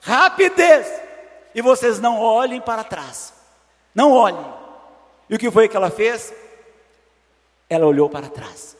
Rapidez. 0.02 0.88
E 1.54 1.62
vocês 1.62 2.00
não 2.00 2.20
olhem 2.20 2.62
para 2.62 2.84
trás. 2.84 3.34
Não 3.94 4.12
olhem. 4.12 4.46
E 5.30 5.36
o 5.36 5.40
que 5.40 5.50
foi 5.50 5.68
que 5.68 5.76
ela 5.76 5.90
fez? 5.90 6.34
Ela 7.70 7.86
olhou 7.86 8.10
para 8.10 8.30
trás. 8.30 8.78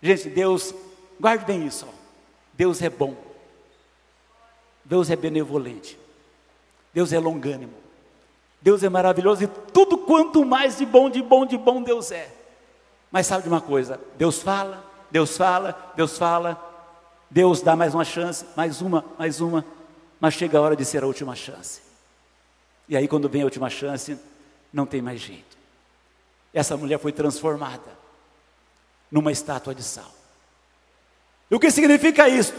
Gente, 0.00 0.28
Deus, 0.30 0.72
guarde 1.20 1.44
bem 1.44 1.66
isso. 1.66 1.86
Deus 2.54 2.80
é 2.80 2.88
bom. 2.88 3.16
Deus 4.84 5.10
é 5.10 5.16
benevolente. 5.16 5.98
Deus 6.94 7.12
é 7.12 7.18
longânimo. 7.18 7.74
Deus 8.62 8.82
é 8.82 8.88
maravilhoso 8.88 9.44
e 9.44 9.46
tudo 9.46 9.98
quanto 9.98 10.44
mais 10.44 10.78
de 10.78 10.86
bom, 10.86 11.10
de 11.10 11.22
bom, 11.22 11.44
de 11.44 11.58
bom 11.58 11.82
Deus 11.82 12.10
é. 12.10 12.28
Mas 13.10 13.26
sabe 13.26 13.42
de 13.42 13.48
uma 13.48 13.60
coisa? 13.60 14.00
Deus 14.16 14.42
fala, 14.42 14.84
Deus 15.10 15.36
fala, 15.36 15.92
Deus 15.94 16.18
fala, 16.18 16.65
Deus 17.30 17.60
dá 17.60 17.74
mais 17.74 17.94
uma 17.94 18.04
chance, 18.04 18.44
mais 18.56 18.80
uma, 18.80 19.04
mais 19.18 19.40
uma, 19.40 19.64
mas 20.20 20.34
chega 20.34 20.58
a 20.58 20.60
hora 20.60 20.76
de 20.76 20.84
ser 20.84 21.02
a 21.02 21.06
última 21.06 21.34
chance. 21.34 21.80
E 22.88 22.96
aí, 22.96 23.08
quando 23.08 23.28
vem 23.28 23.42
a 23.42 23.44
última 23.44 23.68
chance, 23.68 24.18
não 24.72 24.86
tem 24.86 25.02
mais 25.02 25.20
jeito. 25.20 25.56
Essa 26.54 26.76
mulher 26.76 26.98
foi 26.98 27.12
transformada 27.12 27.96
numa 29.10 29.32
estátua 29.32 29.74
de 29.74 29.82
sal. 29.82 30.10
E 31.50 31.54
o 31.54 31.60
que 31.60 31.70
significa 31.70 32.28
isto? 32.28 32.58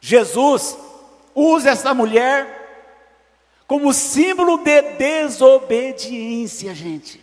Jesus 0.00 0.76
usa 1.34 1.70
essa 1.70 1.92
mulher 1.92 2.58
como 3.66 3.92
símbolo 3.92 4.58
de 4.58 4.82
desobediência, 4.96 6.74
gente. 6.74 7.22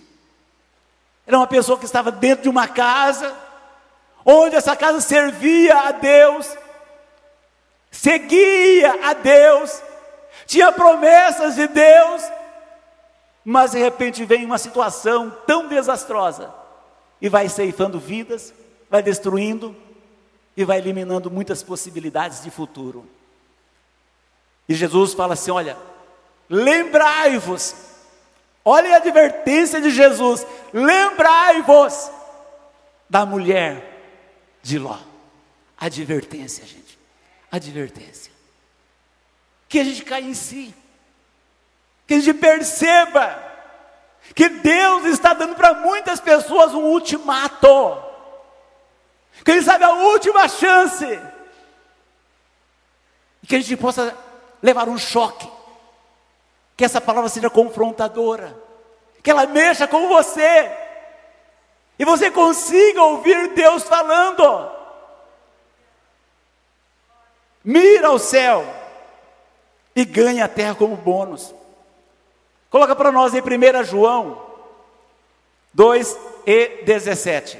Era 1.26 1.38
uma 1.38 1.48
pessoa 1.48 1.78
que 1.78 1.86
estava 1.86 2.10
dentro 2.10 2.44
de 2.44 2.50
uma 2.50 2.68
casa, 2.68 3.36
onde 4.30 4.58
essa 4.58 4.76
casa 4.76 5.00
servia 5.00 5.74
a 5.74 5.92
Deus, 5.94 6.54
seguia 7.90 9.00
a 9.02 9.14
Deus, 9.14 9.82
tinha 10.46 10.70
promessas 10.70 11.56
de 11.56 11.66
Deus, 11.66 12.24
mas 13.46 13.72
de 13.72 13.80
repente 13.80 14.26
vem 14.26 14.44
uma 14.44 14.58
situação 14.58 15.34
tão 15.48 15.70
desastrosa 15.70 16.54
e 17.22 17.30
vai 17.30 17.48
ceifando 17.48 17.98
vidas, 17.98 18.54
vai 18.90 19.02
destruindo 19.02 19.74
e 20.58 20.66
vai 20.66 20.80
eliminando 20.80 21.32
muitas 21.32 21.64
possibilidades 21.64 22.44
de 22.44 22.52
futuro. 22.52 23.08
E 24.68 24.76
Jesus 24.76 25.14
fala 25.14 25.36
assim: 25.36 25.52
olha, 25.52 25.78
lembrai-vos. 26.50 27.74
Olha 28.66 28.96
a 28.96 28.98
advertência 28.98 29.80
de 29.80 29.90
Jesus: 29.90 30.46
lembrai-vos 30.74 32.12
da 33.10 33.26
mulher 33.26 33.97
de 34.68 34.78
Ló. 34.78 34.98
Advertência, 35.80 36.66
gente. 36.66 37.00
Advertência. 37.50 38.32
Que 39.70 39.80
a 39.80 39.84
gente 39.84 40.04
caia 40.04 40.26
em 40.26 40.34
si. 40.34 40.76
Que 42.06 42.16
a 42.16 42.20
gente 42.20 42.38
perceba 42.38 43.44
que 44.36 44.50
Deus 44.50 45.06
está 45.06 45.34
dando 45.34 45.56
para 45.56 45.74
muitas 45.76 46.20
pessoas 46.20 46.74
um 46.74 46.84
ultimato. 46.84 48.04
Quem 49.46 49.62
sabe 49.62 49.86
a 49.86 49.94
última 49.94 50.50
chance. 50.50 51.06
E 53.42 53.48
que 53.48 53.56
a 53.56 53.60
gente 53.60 53.78
possa 53.78 54.14
levar 54.62 54.90
um 54.90 54.98
choque. 54.98 55.50
Que 56.76 56.84
essa 56.84 57.00
palavra 57.00 57.30
seja 57.30 57.50
confrontadora. 57.50 58.54
Que 59.24 59.32
ela 59.32 59.46
mexa 59.46 59.88
com 59.88 60.10
você. 60.10 60.87
E 62.00 62.06
você 62.06 62.30
consiga 62.30 63.02
ouvir 63.02 63.50
Deus 63.54 63.84
falando. 63.84 64.72
Mira 67.64 68.08
ao 68.08 68.20
céu 68.20 68.66
e 69.96 70.06
ganha 70.06 70.46
a 70.46 70.48
terra 70.48 70.76
como 70.76 70.96
bônus. 70.96 71.54
Coloca 72.70 72.96
para 72.96 73.12
nós 73.12 73.34
em 73.34 73.42
1 73.42 73.84
João 73.84 74.46
2 75.74 76.18
e 76.46 76.84
17. 76.84 77.60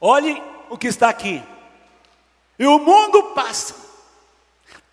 Olhe 0.00 0.42
o 0.68 0.76
que 0.76 0.88
está 0.88 1.08
aqui. 1.08 1.42
E 2.58 2.66
o 2.66 2.78
mundo 2.78 3.22
passa. 3.34 3.74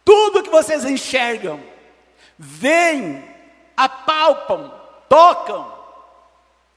Tudo 0.06 0.44
que 0.44 0.50
vocês 0.50 0.86
enxergam, 0.86 1.60
veem, 2.38 3.24
apalpam, 3.80 4.72
tocam, 5.08 5.72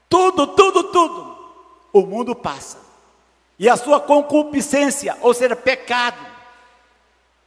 tudo, 0.07 0.47
tudo, 0.47 0.83
tudo, 0.85 1.37
o 1.91 2.01
mundo 2.01 2.33
passa. 2.33 2.77
E 3.59 3.67
a 3.69 3.75
sua 3.75 3.99
concupiscência, 3.99 5.17
ou 5.21 5.33
seja, 5.33 5.55
pecado. 5.55 6.25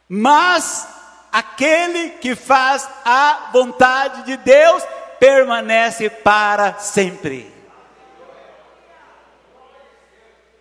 Mas 0.07 0.87
aquele 1.31 2.11
que 2.11 2.35
faz 2.35 2.87
a 3.03 3.49
vontade 3.51 4.23
de 4.23 4.37
Deus 4.37 4.83
permanece 5.19 6.09
para 6.09 6.75
sempre. 6.75 7.51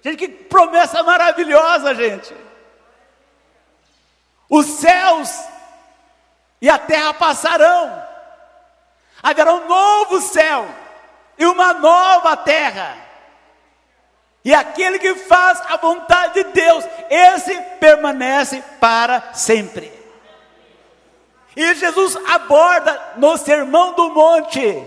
Gente, 0.03 0.16
que 0.16 0.28
promessa 0.28 1.03
maravilhosa, 1.03 1.94
gente. 1.94 2.34
Os 4.49 4.66
céus 4.66 5.30
e 6.61 6.70
a 6.70 6.78
terra 6.78 7.12
passarão, 7.12 8.03
haverá 9.23 9.53
um 9.55 9.67
novo 9.67 10.21
céu 10.21 10.67
e 11.39 11.47
uma 11.47 11.73
nova 11.75 12.37
terra. 12.37 12.97
E 14.45 14.55
aquele 14.55 14.99
que 14.99 15.14
faz 15.14 15.61
a 15.69 15.77
vontade 15.77 16.35
de 16.35 16.45
Deus, 16.53 16.85
esse 17.11 17.61
permanece 17.81 18.62
para 18.79 19.33
sempre. 19.33 19.93
E 21.57 21.75
Jesus 21.75 22.17
aborda 22.29 23.14
no 23.17 23.37
Sermão 23.37 23.95
do 23.95 24.11
Monte 24.11 24.87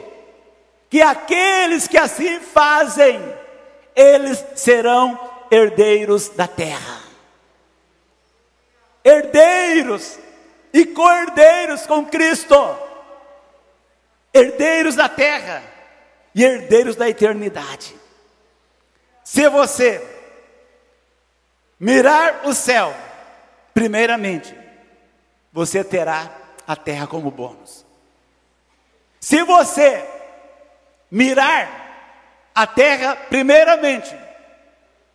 que 0.90 1.02
aqueles 1.02 1.88
que 1.88 1.98
assim 1.98 2.40
fazem, 2.40 3.22
eles 3.96 4.44
serão 4.56 5.20
herdeiros 5.52 6.30
da 6.30 6.48
terra. 6.48 7.00
Herdeiros 9.04 10.18
e 10.74 10.86
co-herdeiros 10.86 11.86
com 11.86 12.06
Cristo. 12.06 12.56
Herdeiros 14.34 14.96
da 14.96 15.10
terra 15.10 15.64
e 16.34 16.44
herdeiros 16.44 16.96
da 16.96 17.10
eternidade. 17.10 17.96
Se 19.24 19.50
você 19.50 20.06
mirar 21.80 22.48
o 22.48 22.54
céu, 22.54 22.94
primeiramente, 23.74 24.56
você 25.52 25.84
terá 25.84 26.32
a 26.68 26.76
terra 26.76 27.08
como 27.08 27.32
bônus. 27.32 27.86
Se 29.20 29.44
você 29.44 30.08
mirar 31.10 32.52
a 32.54 32.68
terra 32.68 33.16
primeiramente, 33.16 34.16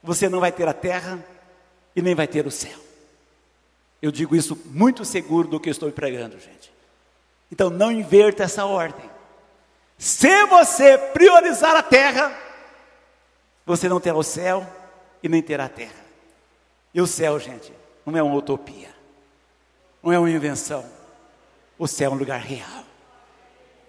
você 0.03 0.29
não 0.29 0.41
vai 0.41 0.53
ter 0.53 0.67
a 0.69 0.75
terra 0.75 1.25
e 1.95 2.03
nem 2.03 2.15
vai 2.15 2.27
ter 2.27 2.47
o 2.47 2.51
céu. 2.51 2.79
Eu 4.03 4.11
digo 4.11 4.37
isso 4.37 4.61
muito 4.67 5.05
seguro 5.05 5.49
do 5.49 5.61
que 5.61 5.71
estou 5.71 5.91
pregando, 5.91 6.39
gente. 6.39 6.74
Então 7.51 7.71
não 7.71 7.91
inverta 7.93 8.45
essa 8.45 8.65
ordem. 8.65 9.11
Se 9.99 10.45
você 10.47 10.99
priorizar 10.99 11.77
a 11.77 11.83
terra, 11.83 12.37
você 13.65 13.89
não 13.89 14.01
terá 14.01 14.17
o 14.17 14.23
céu 14.23 14.67
e 15.23 15.29
nem 15.29 15.43
terá 15.43 15.65
a 15.65 15.69
terra. 15.69 16.05
E 16.93 17.01
o 17.01 17.07
céu, 17.07 17.39
gente, 17.39 17.73
não 18.05 18.17
é 18.17 18.23
uma 18.23 18.35
utopia, 18.35 18.91
não 20.03 20.13
é 20.13 20.19
uma 20.19 20.31
invenção. 20.31 20.85
O 21.79 21.87
céu 21.87 22.11
é 22.11 22.15
um 22.15 22.19
lugar 22.19 22.41
real. 22.41 22.85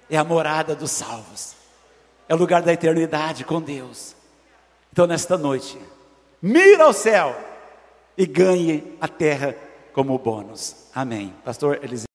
É 0.09 0.17
a 0.17 0.23
morada 0.23 0.75
dos 0.75 0.91
salvos. 0.91 1.55
É 2.27 2.33
o 2.33 2.37
lugar 2.37 2.61
da 2.61 2.73
eternidade 2.73 3.43
com 3.43 3.61
Deus. 3.61 4.15
Então, 4.91 5.05
nesta 5.05 5.37
noite, 5.37 5.77
mira 6.41 6.85
ao 6.85 6.93
céu 6.93 7.35
e 8.17 8.25
ganhe 8.25 8.97
a 8.99 9.07
terra 9.07 9.55
como 9.93 10.17
bônus. 10.17 10.87
Amém. 10.93 11.33
Pastor 11.43 11.79
Eliseu. 11.83 12.14